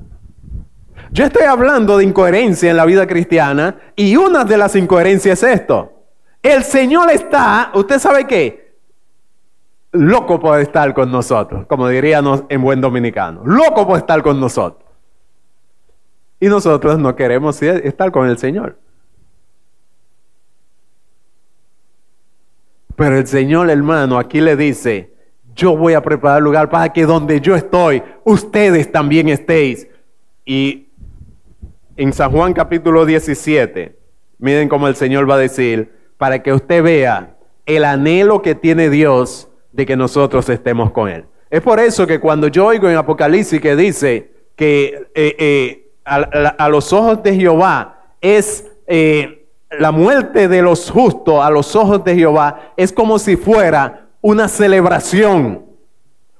Yo 1.12 1.26
estoy 1.26 1.44
hablando 1.44 1.98
de 1.98 2.06
incoherencia 2.06 2.72
en 2.72 2.78
la 2.78 2.86
vida 2.86 3.06
cristiana 3.06 3.76
y 3.96 4.16
una 4.16 4.44
de 4.46 4.58
las 4.58 4.76
incoherencias 4.76 5.44
es 5.44 5.62
esto. 5.62 5.92
El 6.42 6.64
Señor 6.64 7.12
está, 7.12 7.72
¿usted 7.76 8.00
sabe 8.00 8.26
qué? 8.26 8.63
Loco 9.94 10.40
por 10.40 10.60
estar 10.60 10.92
con 10.96 11.12
nosotros, 11.12 11.68
como 11.68 11.88
diríamos 11.88 12.44
en 12.50 12.64
buen 12.64 12.82
dominicano. 12.82 13.44
Loco 13.46 13.86
por 13.88 13.98
estar 13.98 14.24
con 14.24 14.40
nosotros. 14.40 14.90
Y 16.40 16.48
nosotros 16.48 16.98
no 16.98 17.16
queremos 17.16 17.62
estar 17.62 18.12
con 18.12 18.28
el 18.28 18.40
Señor. 18.40 18.78
Pero 22.96 23.18
el 23.18 23.28
Señor, 23.28 23.70
hermano, 23.70 24.18
aquí 24.18 24.42
le 24.42 24.56
dice, 24.56 25.14
yo 25.56 25.78
voy 25.78 25.94
a 25.94 26.02
preparar 26.02 26.42
lugar 26.42 26.72
para 26.72 26.92
que 26.92 27.06
donde 27.06 27.40
yo 27.40 27.56
estoy, 27.56 28.02
ustedes 28.24 28.92
también 28.92 29.30
estéis. 29.30 29.88
Y 30.44 30.88
en 31.98 32.14
San 32.14 32.32
Juan 32.32 32.54
capítulo 32.54 33.06
17, 33.06 33.96
miren 34.40 34.70
cómo 34.70 34.88
el 34.88 34.96
Señor 34.96 35.30
va 35.30 35.36
a 35.36 35.40
decir, 35.40 35.94
para 36.18 36.42
que 36.42 36.52
usted 36.52 36.82
vea 36.82 37.36
el 37.68 37.86
anhelo 37.86 38.42
que 38.42 38.56
tiene 38.56 38.90
Dios 38.90 39.50
de 39.74 39.86
que 39.86 39.98
nosotros 39.98 40.48
estemos 40.48 40.92
con 40.92 41.10
Él. 41.10 41.26
Es 41.50 41.62
por 41.62 41.80
eso 41.80 42.08
que 42.08 42.20
cuando 42.20 42.48
yo 42.48 42.68
oigo 42.68 42.90
en 42.90 42.96
Apocalipsis 42.96 43.60
que 43.60 43.76
dice 43.76 44.32
que 44.56 45.08
eh, 45.14 45.36
eh, 45.38 45.92
a, 46.06 46.70
los 46.70 46.94
ojos 46.94 47.22
de 47.24 47.36
Jehová 47.36 48.06
es 48.22 48.72
eh, 48.88 49.48
la 49.72 49.92
muerte 49.92 50.48
de 50.48 50.62
los 50.62 50.90
justos, 50.90 51.44
a 51.44 51.50
los 51.50 51.76
ojos 51.76 52.04
de 52.04 52.16
Jehová, 52.16 52.74
es 52.78 52.92
como 52.92 53.20
si 53.20 53.36
fuera 53.36 54.08
una 54.22 54.48
celebración, 54.48 55.66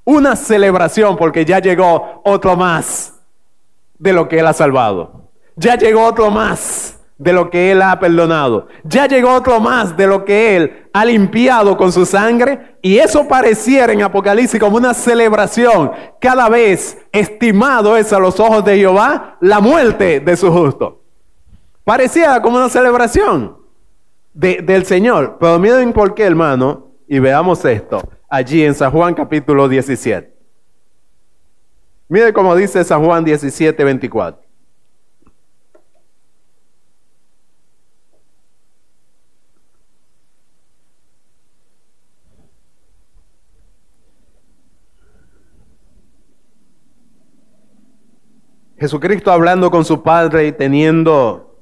una 0.04 0.36
celebración 0.36 1.18
porque 1.18 1.46
ya 1.46 1.60
llegó 1.60 2.22
otro 2.24 2.56
más 2.56 3.14
de 3.98 4.14
lo 4.14 4.28
que 4.28 4.40
Él 4.40 4.48
ha 4.48 4.54
salvado. 4.54 5.30
Ya 5.56 5.76
llegó 5.76 6.06
otro 6.06 6.30
más 6.32 7.00
de 7.18 7.34
lo 7.34 7.50
que 7.50 7.72
Él 7.72 7.82
ha 7.82 8.00
perdonado. 8.00 8.68
Ya 8.84 9.08
llegó 9.08 9.34
otro 9.34 9.60
más 9.60 9.96
de 9.96 10.08
lo 10.08 10.26
que 10.26 10.56
Él 10.56 10.88
ha 10.94 11.06
limpiado 11.06 11.78
con 11.78 11.92
su 11.92 12.06
sangre. 12.06 12.73
Y 12.86 12.98
eso 12.98 13.26
pareciera 13.30 13.94
en 13.94 14.02
Apocalipsis 14.02 14.60
como 14.60 14.76
una 14.76 14.94
celebración. 14.94 15.90
Cada 16.20 16.50
vez 16.50 16.98
estimado 17.14 17.96
es 17.96 18.12
a 18.12 18.20
los 18.20 18.38
ojos 18.42 18.66
de 18.66 18.76
Jehová 18.76 19.38
la 19.40 19.62
muerte 19.62 20.20
de 20.20 20.36
su 20.36 20.52
justo. 20.52 21.02
Parecía 21.86 22.42
como 22.42 22.58
una 22.58 22.68
celebración 22.68 23.56
del 24.34 24.86
Señor. 24.86 25.38
Pero 25.40 25.60
miren 25.60 25.94
por 25.94 26.14
qué, 26.14 26.24
hermano, 26.24 26.90
y 27.08 27.20
veamos 27.20 27.64
esto 27.64 28.04
allí 28.28 28.66
en 28.66 28.76
San 28.76 28.92
Juan 28.92 29.14
capítulo 29.14 29.70
17. 29.70 30.34
Mire 32.10 32.34
cómo 32.34 32.54
dice 32.54 32.84
San 32.84 33.06
Juan 33.06 33.24
17, 33.24 33.82
24. 33.82 34.42
Jesucristo 48.84 49.32
hablando 49.32 49.72
con 49.72 49.86
su 49.86 50.04
Padre 50.04 50.46
y 50.46 50.52
teniendo 50.52 51.56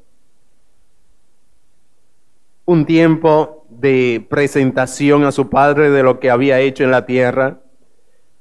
un 2.65 2.84
tiempo 2.84 3.67
de 3.69 4.25
presentación 4.27 5.23
a 5.25 5.31
su 5.31 5.47
Padre 5.47 5.91
de 5.91 6.01
lo 6.01 6.19
que 6.19 6.31
había 6.31 6.62
hecho 6.62 6.84
en 6.84 6.89
la 6.89 7.05
tierra, 7.05 7.60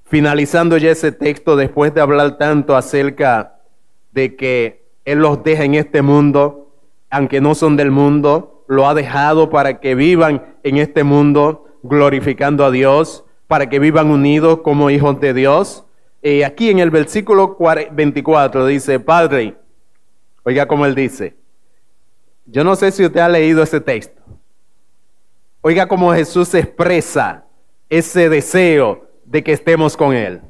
finalizando 0.06 0.78
ya 0.78 0.92
ese 0.92 1.12
texto 1.12 1.56
después 1.56 1.92
de 1.92 2.00
hablar 2.00 2.38
tanto 2.38 2.74
acerca 2.74 3.60
de 4.12 4.34
que 4.34 4.86
Él 5.04 5.18
los 5.18 5.44
deja 5.44 5.64
en 5.64 5.74
este 5.74 6.00
mundo, 6.00 6.72
aunque 7.10 7.42
no 7.42 7.54
son 7.54 7.76
del 7.76 7.90
mundo, 7.90 8.64
lo 8.66 8.88
ha 8.88 8.94
dejado 8.94 9.50
para 9.50 9.78
que 9.78 9.94
vivan 9.94 10.56
en 10.62 10.78
este 10.78 11.04
mundo 11.04 11.66
glorificando 11.82 12.64
a 12.64 12.70
Dios, 12.70 13.26
para 13.46 13.68
que 13.68 13.78
vivan 13.78 14.10
unidos 14.10 14.60
como 14.62 14.88
hijos 14.88 15.20
de 15.20 15.34
Dios 15.34 15.84
eh, 16.22 16.44
aquí 16.44 16.70
en 16.70 16.78
el 16.78 16.90
versículo 16.90 17.56
24 17.92 18.66
dice, 18.66 19.00
Padre, 19.00 19.56
oiga 20.42 20.66
como 20.66 20.84
él 20.84 20.94
dice, 20.94 21.34
yo 22.44 22.62
no 22.62 22.76
sé 22.76 22.90
si 22.90 23.04
usted 23.04 23.20
ha 23.20 23.28
leído 23.28 23.62
ese 23.62 23.80
texto. 23.80 24.20
Oiga 25.62 25.86
cómo 25.86 26.12
Jesús 26.12 26.54
expresa 26.54 27.44
ese 27.88 28.28
deseo 28.28 29.08
de 29.24 29.44
que 29.44 29.52
estemos 29.52 29.96
con 29.96 30.14
Él. 30.14 30.40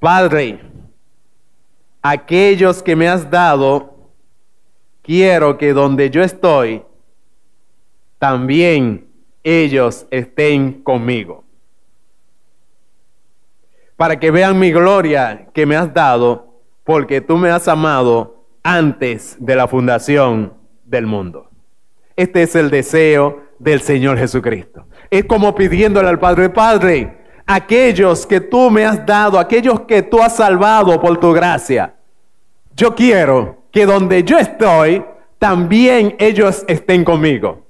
Padre, 0.00 0.60
aquellos 2.00 2.82
que 2.82 2.94
me 2.94 3.08
has 3.08 3.28
dado, 3.28 4.12
quiero 5.02 5.58
que 5.58 5.72
donde 5.72 6.10
yo 6.10 6.22
estoy, 6.22 6.84
también 8.18 9.08
ellos 9.42 10.06
estén 10.10 10.82
conmigo 10.82 11.47
para 13.98 14.20
que 14.20 14.30
vean 14.30 14.60
mi 14.60 14.70
gloria 14.70 15.48
que 15.52 15.66
me 15.66 15.74
has 15.74 15.92
dado, 15.92 16.62
porque 16.84 17.20
tú 17.20 17.36
me 17.36 17.50
has 17.50 17.66
amado 17.66 18.44
antes 18.62 19.36
de 19.40 19.56
la 19.56 19.66
fundación 19.66 20.54
del 20.84 21.04
mundo. 21.04 21.50
Este 22.14 22.44
es 22.44 22.54
el 22.54 22.70
deseo 22.70 23.42
del 23.58 23.80
Señor 23.80 24.16
Jesucristo. 24.16 24.86
Es 25.10 25.24
como 25.24 25.52
pidiéndole 25.52 26.08
al 26.08 26.20
Padre, 26.20 26.48
Padre, 26.48 27.18
aquellos 27.44 28.24
que 28.24 28.40
tú 28.40 28.70
me 28.70 28.84
has 28.84 29.04
dado, 29.04 29.36
aquellos 29.36 29.80
que 29.80 30.02
tú 30.02 30.22
has 30.22 30.36
salvado 30.36 31.00
por 31.00 31.18
tu 31.18 31.32
gracia, 31.32 31.96
yo 32.76 32.94
quiero 32.94 33.64
que 33.72 33.84
donde 33.84 34.22
yo 34.22 34.38
estoy, 34.38 35.04
también 35.40 36.14
ellos 36.20 36.64
estén 36.68 37.02
conmigo. 37.02 37.66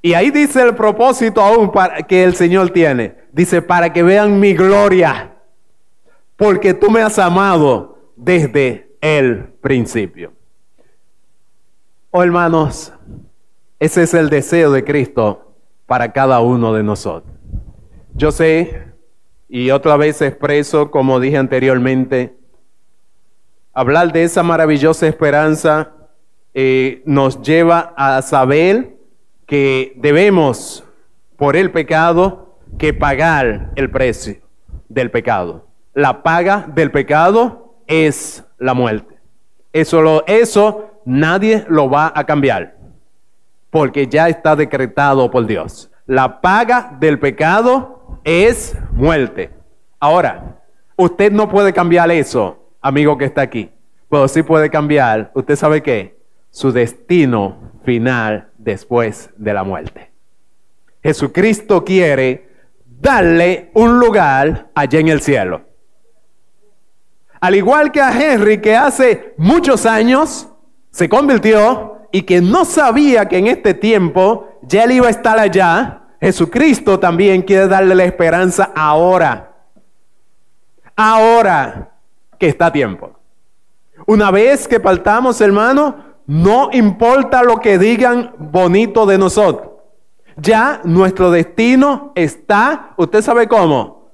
Y 0.00 0.14
ahí 0.14 0.30
dice 0.30 0.62
el 0.62 0.74
propósito 0.74 1.42
aún 1.42 1.70
que 2.08 2.24
el 2.24 2.34
Señor 2.34 2.70
tiene. 2.70 3.14
Dice, 3.30 3.60
para 3.60 3.92
que 3.92 4.02
vean 4.02 4.40
mi 4.40 4.54
gloria 4.54 5.32
porque 6.36 6.74
tú 6.74 6.90
me 6.90 7.00
has 7.00 7.18
amado 7.18 7.98
desde 8.16 8.96
el 9.00 9.44
principio. 9.60 10.32
Oh 12.10 12.22
hermanos, 12.22 12.92
ese 13.78 14.04
es 14.04 14.14
el 14.14 14.30
deseo 14.30 14.70
de 14.70 14.84
Cristo 14.84 15.54
para 15.86 16.12
cada 16.12 16.40
uno 16.40 16.72
de 16.72 16.82
nosotros. 16.82 17.32
Yo 18.14 18.30
sé, 18.30 18.84
y 19.48 19.70
otra 19.70 19.96
vez 19.96 20.22
expreso, 20.22 20.90
como 20.90 21.20
dije 21.20 21.36
anteriormente, 21.36 22.36
hablar 23.72 24.12
de 24.12 24.22
esa 24.24 24.42
maravillosa 24.42 25.06
esperanza 25.06 25.92
eh, 26.54 27.02
nos 27.04 27.42
lleva 27.42 27.92
a 27.96 28.22
saber 28.22 28.96
que 29.46 29.92
debemos, 29.96 30.84
por 31.36 31.56
el 31.56 31.72
pecado, 31.72 32.58
que 32.78 32.94
pagar 32.94 33.72
el 33.74 33.90
precio 33.90 34.36
del 34.88 35.10
pecado 35.10 35.73
la 35.94 36.22
paga 36.22 36.66
del 36.74 36.90
pecado 36.90 37.76
es 37.86 38.44
la 38.58 38.74
muerte. 38.74 39.14
Eso, 39.72 40.02
lo, 40.02 40.24
eso 40.26 41.00
nadie 41.04 41.64
lo 41.68 41.88
va 41.88 42.12
a 42.14 42.24
cambiar, 42.24 42.76
porque 43.70 44.06
ya 44.06 44.28
está 44.28 44.56
decretado 44.56 45.30
por 45.30 45.46
Dios. 45.46 45.90
La 46.06 46.40
paga 46.40 46.96
del 47.00 47.18
pecado 47.18 48.20
es 48.24 48.76
muerte. 48.92 49.50
Ahora, 49.98 50.60
usted 50.96 51.32
no 51.32 51.48
puede 51.48 51.72
cambiar 51.72 52.10
eso, 52.10 52.70
amigo 52.80 53.16
que 53.16 53.24
está 53.24 53.42
aquí, 53.42 53.70
pero 54.08 54.28
sí 54.28 54.42
puede 54.42 54.70
cambiar, 54.70 55.30
¿usted 55.34 55.56
sabe 55.56 55.82
qué? 55.82 56.18
Su 56.50 56.72
destino 56.72 57.72
final 57.84 58.48
después 58.58 59.30
de 59.36 59.54
la 59.54 59.64
muerte. 59.64 60.12
Jesucristo 61.02 61.84
quiere 61.84 62.48
darle 62.86 63.70
un 63.74 63.98
lugar 63.98 64.70
allá 64.74 65.00
en 65.00 65.08
el 65.08 65.20
cielo. 65.20 65.73
Al 67.44 67.54
igual 67.54 67.92
que 67.92 68.00
a 68.00 68.10
Henry, 68.10 68.56
que 68.56 68.74
hace 68.74 69.34
muchos 69.36 69.84
años 69.84 70.48
se 70.90 71.10
convirtió 71.10 71.98
y 72.10 72.22
que 72.22 72.40
no 72.40 72.64
sabía 72.64 73.28
que 73.28 73.36
en 73.36 73.48
este 73.48 73.74
tiempo 73.74 74.48
ya 74.62 74.84
él 74.84 74.92
iba 74.92 75.08
a 75.08 75.10
estar 75.10 75.38
allá, 75.38 76.04
Jesucristo 76.22 76.98
también 76.98 77.42
quiere 77.42 77.68
darle 77.68 77.94
la 77.94 78.04
esperanza 78.04 78.72
ahora. 78.74 79.52
Ahora 80.96 81.90
que 82.38 82.48
está 82.48 82.68
a 82.68 82.72
tiempo. 82.72 83.12
Una 84.06 84.30
vez 84.30 84.66
que 84.66 84.80
partamos, 84.80 85.38
hermano, 85.42 85.96
no 86.26 86.70
importa 86.72 87.42
lo 87.42 87.60
que 87.60 87.76
digan 87.76 88.32
bonito 88.38 89.04
de 89.04 89.18
nosotros. 89.18 89.68
Ya 90.38 90.80
nuestro 90.84 91.30
destino 91.30 92.10
está, 92.14 92.94
usted 92.96 93.20
sabe 93.20 93.48
cómo, 93.48 94.12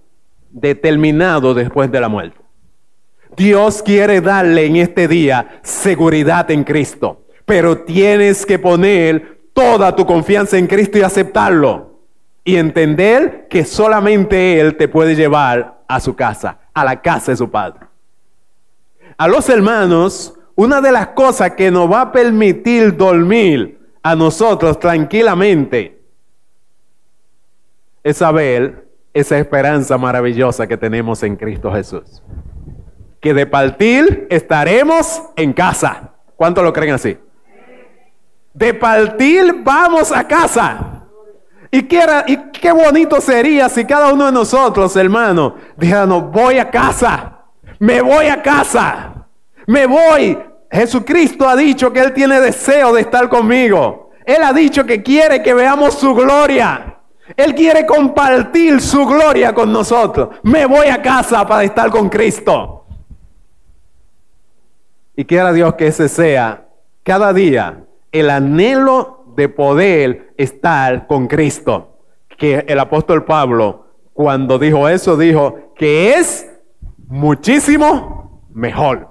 determinado 0.50 1.54
después 1.54 1.92
de 1.92 2.00
la 2.00 2.08
muerte. 2.08 2.39
Dios 3.36 3.82
quiere 3.82 4.20
darle 4.20 4.66
en 4.66 4.76
este 4.76 5.08
día 5.08 5.60
seguridad 5.62 6.50
en 6.50 6.64
Cristo, 6.64 7.24
pero 7.44 7.78
tienes 7.78 8.44
que 8.44 8.58
poner 8.58 9.40
toda 9.52 9.94
tu 9.94 10.06
confianza 10.06 10.58
en 10.58 10.66
Cristo 10.66 10.98
y 10.98 11.02
aceptarlo 11.02 12.00
y 12.44 12.56
entender 12.56 13.46
que 13.48 13.64
solamente 13.64 14.60
Él 14.60 14.76
te 14.76 14.88
puede 14.88 15.14
llevar 15.14 15.82
a 15.86 16.00
su 16.00 16.14
casa, 16.14 16.58
a 16.74 16.84
la 16.84 17.00
casa 17.00 17.32
de 17.32 17.36
su 17.36 17.50
Padre. 17.50 17.86
A 19.16 19.28
los 19.28 19.48
hermanos, 19.48 20.34
una 20.54 20.80
de 20.80 20.92
las 20.92 21.08
cosas 21.08 21.52
que 21.52 21.70
nos 21.70 21.90
va 21.90 22.02
a 22.02 22.12
permitir 22.12 22.96
dormir 22.96 23.78
a 24.02 24.14
nosotros 24.14 24.78
tranquilamente 24.78 26.00
es 28.02 28.16
saber 28.16 28.88
esa 29.12 29.38
esperanza 29.38 29.98
maravillosa 29.98 30.66
que 30.66 30.76
tenemos 30.76 31.22
en 31.22 31.36
Cristo 31.36 31.70
Jesús 31.72 32.22
que 33.20 33.35
de 33.35 33.46
partir 33.46 34.26
estaremos 34.30 35.22
en 35.37 35.52
casa. 35.52 36.14
¿Cuántos 36.37 36.64
lo 36.64 36.72
creen 36.72 36.94
así? 36.94 37.18
De 38.54 38.74
partir 38.74 39.62
vamos 39.62 40.11
a 40.11 40.26
casa. 40.26 41.06
Y 41.70 41.83
qué, 41.83 42.04
y 42.26 42.37
qué 42.50 42.72
bonito 42.72 43.20
sería 43.20 43.68
si 43.68 43.85
cada 43.85 44.12
uno 44.12 44.26
de 44.26 44.33
nosotros, 44.33 44.96
hermano, 44.96 45.54
dijéramos, 45.76 46.30
voy 46.33 46.59
a 46.59 46.68
casa, 46.68 47.42
me 47.78 48.00
voy 48.00 48.26
a 48.26 48.42
casa, 48.42 49.26
me 49.66 49.87
voy. 49.87 50.37
Jesucristo 50.70 51.48
ha 51.48 51.54
dicho 51.54 51.92
que 51.92 52.00
Él 52.00 52.12
tiene 52.12 52.40
deseo 52.40 52.92
de 52.92 53.02
estar 53.02 53.28
conmigo. 53.28 54.11
Él 54.24 54.42
ha 54.42 54.52
dicho 54.52 54.85
que 54.85 55.02
quiere 55.02 55.42
que 55.42 55.54
veamos 55.54 55.94
su 55.94 56.14
gloria. 56.14 56.98
Él 57.37 57.54
quiere 57.54 57.87
compartir 57.87 58.80
su 58.80 59.06
gloria 59.06 59.52
con 59.52 59.72
nosotros. 59.72 60.30
Me 60.42 60.66
voy 60.66 60.88
a 60.88 61.00
casa 61.00 61.46
para 61.46 61.62
estar 61.64 61.90
con 61.90 62.09
Cristo. 62.09 62.80
Y 65.20 65.26
quiera 65.26 65.52
Dios 65.52 65.74
que 65.74 65.88
ese 65.88 66.09
sea 66.09 66.66
cada 67.02 67.35
día 67.35 67.85
el 68.11 68.30
anhelo 68.30 69.26
de 69.37 69.50
poder 69.50 70.33
estar 70.38 71.06
con 71.06 71.26
Cristo, 71.26 71.98
que 72.38 72.64
el 72.66 72.78
apóstol 72.78 73.26
Pablo 73.26 73.85
cuando 74.14 74.59
dijo 74.59 74.88
eso, 74.88 75.18
dijo 75.18 75.74
que 75.76 76.14
es 76.14 76.50
muchísimo 77.06 78.46
mejor. 78.54 79.11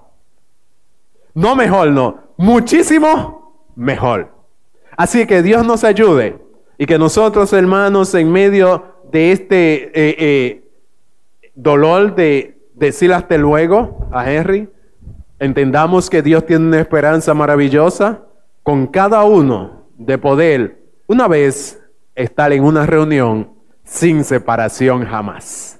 No 1.35 1.55
mejor, 1.55 1.91
no, 1.91 2.17
muchísimo 2.37 3.69
mejor. 3.75 4.31
Así 4.97 5.27
que 5.27 5.43
Dios 5.43 5.63
nos 5.63 5.83
ayude 5.83 6.39
y 6.79 6.87
que 6.87 6.97
nosotros, 6.97 7.53
hermanos, 7.53 8.15
en 8.15 8.31
medio 8.31 8.83
de 9.11 9.31
este 9.31 9.83
eh, 9.93 10.15
eh, 10.17 10.71
dolor 11.53 12.15
de 12.15 12.57
decir 12.73 13.13
hasta 13.13 13.37
luego 13.37 14.09
a 14.11 14.27
Henry, 14.31 14.69
entendamos 15.39 16.09
que 16.09 16.21
Dios 16.21 16.45
tiene 16.45 16.67
una 16.67 16.79
esperanza 16.79 17.33
maravillosa 17.33 18.21
con 18.63 18.87
cada 18.87 19.23
uno 19.23 19.87
de 19.97 20.17
poder 20.17 20.79
una 21.07 21.27
vez 21.27 21.81
estar 22.15 22.51
en 22.53 22.63
una 22.63 22.85
reunión 22.85 23.51
sin 23.83 24.23
separación 24.23 25.05
jamás. 25.05 25.79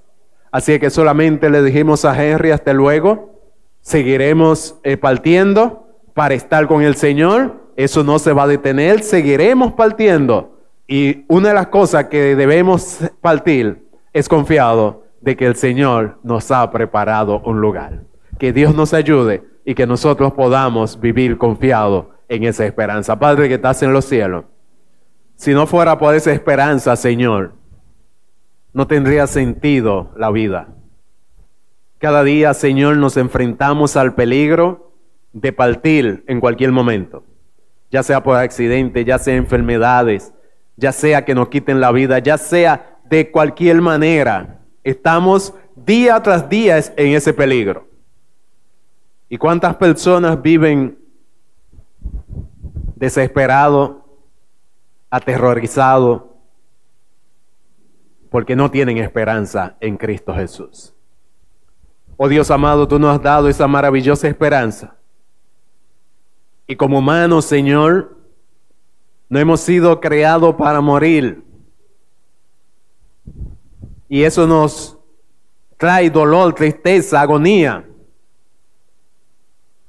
Así 0.52 0.80
que 0.80 0.90
solamente 0.90 1.50
le 1.50 1.62
dijimos 1.62 2.06
a 2.06 2.22
Henry 2.22 2.52
hasta 2.52 2.74
luego, 2.74 3.40
seguiremos 3.82 4.80
eh, 4.84 4.98
partiendo 4.98 5.88
para 6.14 6.34
estar 6.34 6.68
con 6.68 6.82
el 6.82 6.96
Señor, 6.96 7.70
eso 7.76 8.04
no 8.04 8.18
se 8.18 8.34
va 8.34 8.44
a 8.44 8.48
detener, 8.48 9.04
seguiremos 9.04 9.74
partiendo. 9.74 10.58
Y 10.88 11.24
una 11.28 11.50
de 11.50 11.54
las 11.54 11.68
cosas 11.68 12.06
que 12.06 12.36
debemos 12.36 13.00
partir 13.22 13.88
es 14.12 14.28
confiado 14.28 15.04
de 15.22 15.38
que 15.38 15.46
el 15.46 15.56
Señor 15.56 16.18
nos 16.24 16.50
ha 16.50 16.70
preparado 16.72 17.42
un 17.46 17.62
lugar. 17.62 18.09
Que 18.40 18.54
Dios 18.54 18.74
nos 18.74 18.94
ayude 18.94 19.44
y 19.66 19.76
que 19.76 19.86
nosotros 19.86 20.34
podamos 20.34 21.00
vivir 21.00 21.38
confiados 21.38 22.08
en 22.30 22.44
esa 22.44 22.66
esperanza. 22.66 23.20
Padre 23.20 23.48
que 23.48 23.56
estás 23.56 23.84
en 23.84 23.94
los 23.94 24.06
cielos, 24.06 24.46
si 25.36 25.54
no 25.54 25.68
fuera 25.68 25.98
por 25.98 26.16
esa 26.16 26.32
esperanza, 26.32 26.96
Señor, 26.96 27.54
no 28.74 28.88
tendría 28.88 29.28
sentido 29.28 30.12
la 30.16 30.32
vida. 30.32 30.70
Cada 31.98 32.24
día, 32.24 32.54
Señor, 32.54 32.98
nos 32.98 33.18
enfrentamos 33.18 33.98
al 33.98 34.16
peligro 34.16 34.94
de 35.34 35.52
partir 35.52 36.24
en 36.28 36.40
cualquier 36.40 36.72
momento, 36.72 37.26
ya 37.92 38.04
sea 38.04 38.24
por 38.24 38.38
accidente, 38.38 39.04
ya 39.04 39.20
sea 39.20 39.36
enfermedades, 39.36 40.34
ya 40.78 40.94
sea 40.94 41.26
que 41.26 41.36
nos 41.36 41.50
quiten 41.50 41.82
la 41.82 41.92
vida, 41.92 42.20
ya 42.20 42.38
sea 42.38 43.00
de 43.10 43.32
cualquier 43.32 43.82
manera. 43.82 44.62
Estamos 44.84 45.54
día 45.76 46.22
tras 46.24 46.48
día 46.48 46.78
en 46.96 47.16
ese 47.16 47.34
peligro. 47.34 47.89
¿Y 49.30 49.38
cuántas 49.38 49.76
personas 49.76 50.42
viven 50.42 50.98
desesperados, 52.96 53.98
aterrorizados, 55.12 56.24
porque 58.32 58.56
no 58.56 58.70
tienen 58.72 58.98
esperanza 58.98 59.78
en 59.80 59.98
Cristo 59.98 60.34
Jesús? 60.34 60.94
Oh 62.18 62.28
Dios 62.28 62.52
amado, 62.52 62.88
tú 62.88 63.00
nos 63.00 63.16
has 63.16 63.22
dado 63.22 63.48
esa 63.48 63.68
maravillosa 63.68 64.28
esperanza. 64.28 64.96
Y 66.68 66.76
como 66.76 67.00
humanos, 67.00 67.46
Señor, 67.46 68.18
no 69.30 69.40
hemos 69.40 69.62
sido 69.62 70.00
creados 70.02 70.56
para 70.56 70.82
morir. 70.82 71.44
Y 74.08 74.24
eso 74.24 74.48
nos 74.48 74.98
trae 75.78 76.10
dolor, 76.10 76.54
tristeza, 76.54 77.22
agonía. 77.22 77.89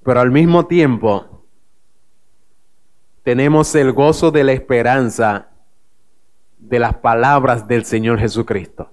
Pero 0.03 0.21
al 0.21 0.31
mismo 0.31 0.67
tiempo 0.67 1.45
tenemos 3.23 3.75
el 3.75 3.93
gozo 3.93 4.31
de 4.31 4.45
la 4.45 4.53
esperanza 4.53 5.49
de 6.59 6.79
las 6.79 6.97
palabras 6.97 7.67
del 7.69 7.85
Señor 7.85 8.19
Jesucristo. 8.19 8.91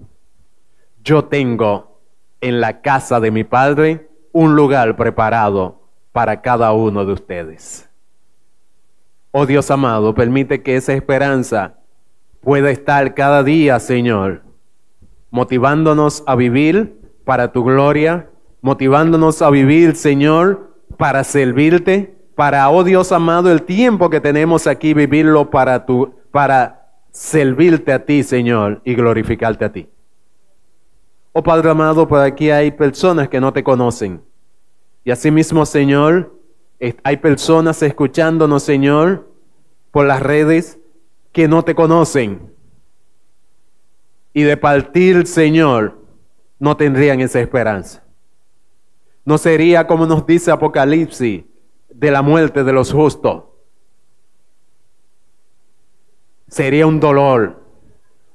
Yo 1.03 1.25
tengo 1.25 2.01
en 2.41 2.59
la 2.59 2.81
casa 2.81 3.19
de 3.19 3.31
mi 3.31 3.43
Padre 3.43 4.09
un 4.31 4.55
lugar 4.55 4.95
preparado 4.95 5.89
para 6.11 6.41
cada 6.41 6.73
uno 6.73 7.05
de 7.05 7.13
ustedes. 7.13 7.89
Oh 9.31 9.45
Dios 9.45 9.69
amado, 9.71 10.13
permite 10.13 10.61
que 10.63 10.75
esa 10.75 10.93
esperanza 10.93 11.77
pueda 12.41 12.69
estar 12.69 13.13
cada 13.13 13.43
día, 13.43 13.79
Señor, 13.79 14.43
motivándonos 15.29 16.23
a 16.27 16.35
vivir 16.35 16.99
para 17.23 17.51
tu 17.51 17.63
gloria, 17.63 18.29
motivándonos 18.61 19.41
a 19.41 19.49
vivir, 19.49 19.95
Señor, 19.95 20.66
para 20.97 21.23
servirte, 21.23 22.15
para, 22.36 22.69
oh 22.69 22.83
Dios 22.83 23.12
amado, 23.12 23.51
el 23.51 23.63
tiempo 23.63 24.10
que 24.10 24.19
tenemos 24.19 24.67
aquí, 24.67 24.93
vivirlo 24.93 25.49
para 25.49 25.86
tu, 25.86 26.13
para 26.31 26.91
servirte 27.12 27.93
a 27.93 28.05
ti, 28.05 28.23
Señor, 28.23 28.81
y 28.83 28.95
glorificarte 28.95 29.65
a 29.65 29.71
ti. 29.71 29.89
Oh 31.33 31.43
Padre 31.43 31.69
amado, 31.69 32.07
por 32.07 32.19
aquí 32.19 32.49
hay 32.49 32.71
personas 32.71 33.29
que 33.29 33.39
no 33.39 33.53
te 33.53 33.63
conocen. 33.63 34.21
Y 35.03 35.12
asimismo, 35.12 35.65
Señor, 35.65 36.36
hay 37.03 37.17
personas 37.17 37.81
escuchándonos, 37.81 38.63
Señor, 38.63 39.31
por 39.91 40.05
las 40.05 40.21
redes 40.21 40.79
que 41.31 41.47
no 41.47 41.63
te 41.63 41.75
conocen. 41.75 42.53
Y 44.33 44.43
de 44.43 44.57
partir, 44.57 45.25
Señor, 45.27 45.97
no 46.60 46.77
tendrían 46.77 47.21
esa 47.21 47.39
esperanza. 47.39 48.03
No 49.27 49.37
sería 49.37 49.85
como 49.85 50.05
nos 50.05 50.25
dice 50.25 50.51
Apocalipsis 50.51 51.43
de 51.89 52.11
la 52.11 52.21
muerte 52.21 52.63
de 52.63 52.71
los 52.71 52.93
justos. 52.93 53.43
Sería 56.47 56.87
un 56.87 57.01
dolor, 57.01 57.61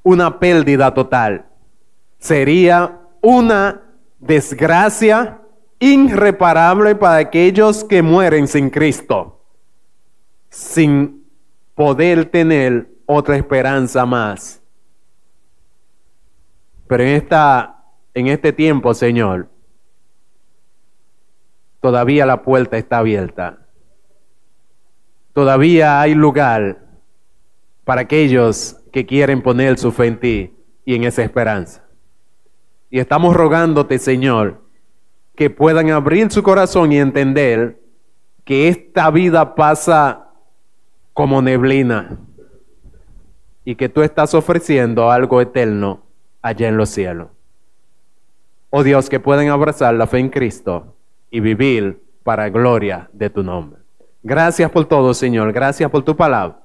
una 0.03 0.39
pérdida 0.39 0.93
total. 0.93 1.47
Sería 2.19 3.01
una 3.23 3.81
desgracia 4.19 5.41
irreparable 5.79 6.95
para 6.95 7.17
aquellos 7.17 7.85
que 7.85 8.03
mueren 8.03 8.47
sin 8.47 8.69
Cristo, 8.69 9.41
sin 10.51 11.25
poder 11.75 12.27
tener 12.27 12.91
otra 13.07 13.39
esperanza 13.39 14.05
más. 14.05 14.61
Pero 16.87 17.03
en, 17.03 17.09
esta, 17.09 17.83
en 18.13 18.27
este 18.27 18.53
tiempo, 18.53 18.93
Señor, 18.93 19.49
todavía 21.83 22.25
la 22.25 22.43
puerta 22.43 22.79
está 22.79 22.99
abierta. 22.99 23.59
Todavía 25.35 26.01
hay 26.01 26.15
lugar 26.15 26.79
para 27.85 28.03
aquellos 28.03 28.79
que 28.93 29.05
quieren 29.05 29.43
poner 29.43 29.79
su 29.79 29.91
fe 29.91 30.07
en 30.07 30.21
ti 30.21 30.57
y 30.85 30.95
en 30.95 31.05
esa 31.05 31.23
esperanza. 31.23 31.85
Y 32.89 33.01
estamos 33.01 33.35
rogándote, 33.35 33.99
Señor, 33.99 34.63
que 35.35 35.51
puedan 35.51 35.91
abrir 35.91 36.31
su 36.31 36.43
corazón 36.43 36.93
y 36.93 36.99
entender 36.99 37.81
que 38.45 38.69
esta 38.69 39.11
vida 39.11 39.55
pasa 39.55 40.29
como 41.13 41.43
neblina 41.43 42.19
y 43.65 43.75
que 43.75 43.89
tú 43.89 44.03
estás 44.03 44.35
ofreciendo 44.35 45.11
algo 45.11 45.41
eterno 45.41 46.05
allá 46.43 46.69
en 46.69 46.77
los 46.77 46.91
cielos. 46.91 47.29
Oh 48.71 48.85
Dios, 48.85 49.11
que 49.11 49.19
pueden 49.19 49.49
abrazar 49.49 49.95
la 49.95 50.07
fe 50.07 50.19
en 50.19 50.29
Cristo 50.29 50.92
y 51.33 51.41
vivir 51.41 52.01
para 52.23 52.49
gloria 52.51 53.11
de 53.13 53.29
tu 53.31 53.43
nombre. 53.43 53.81
Gracias 54.23 54.71
por 54.71 54.85
todo, 54.85 55.13
Señor. 55.15 55.53
Gracias 55.53 55.91
por 55.91 56.05
tu 56.05 56.15
palabra. 56.15 56.61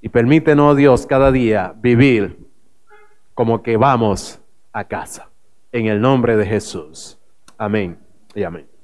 Y 0.00 0.08
permítenos, 0.08 0.76
Dios, 0.76 1.06
cada 1.06 1.32
día 1.32 1.74
vivir 1.76 2.38
como 3.34 3.62
que 3.62 3.76
vamos 3.76 4.40
a 4.72 4.84
casa. 4.84 5.30
En 5.72 5.86
el 5.86 6.00
nombre 6.00 6.36
de 6.36 6.46
Jesús. 6.46 7.18
Amén 7.58 7.98
y 8.34 8.44
amén. 8.44 8.75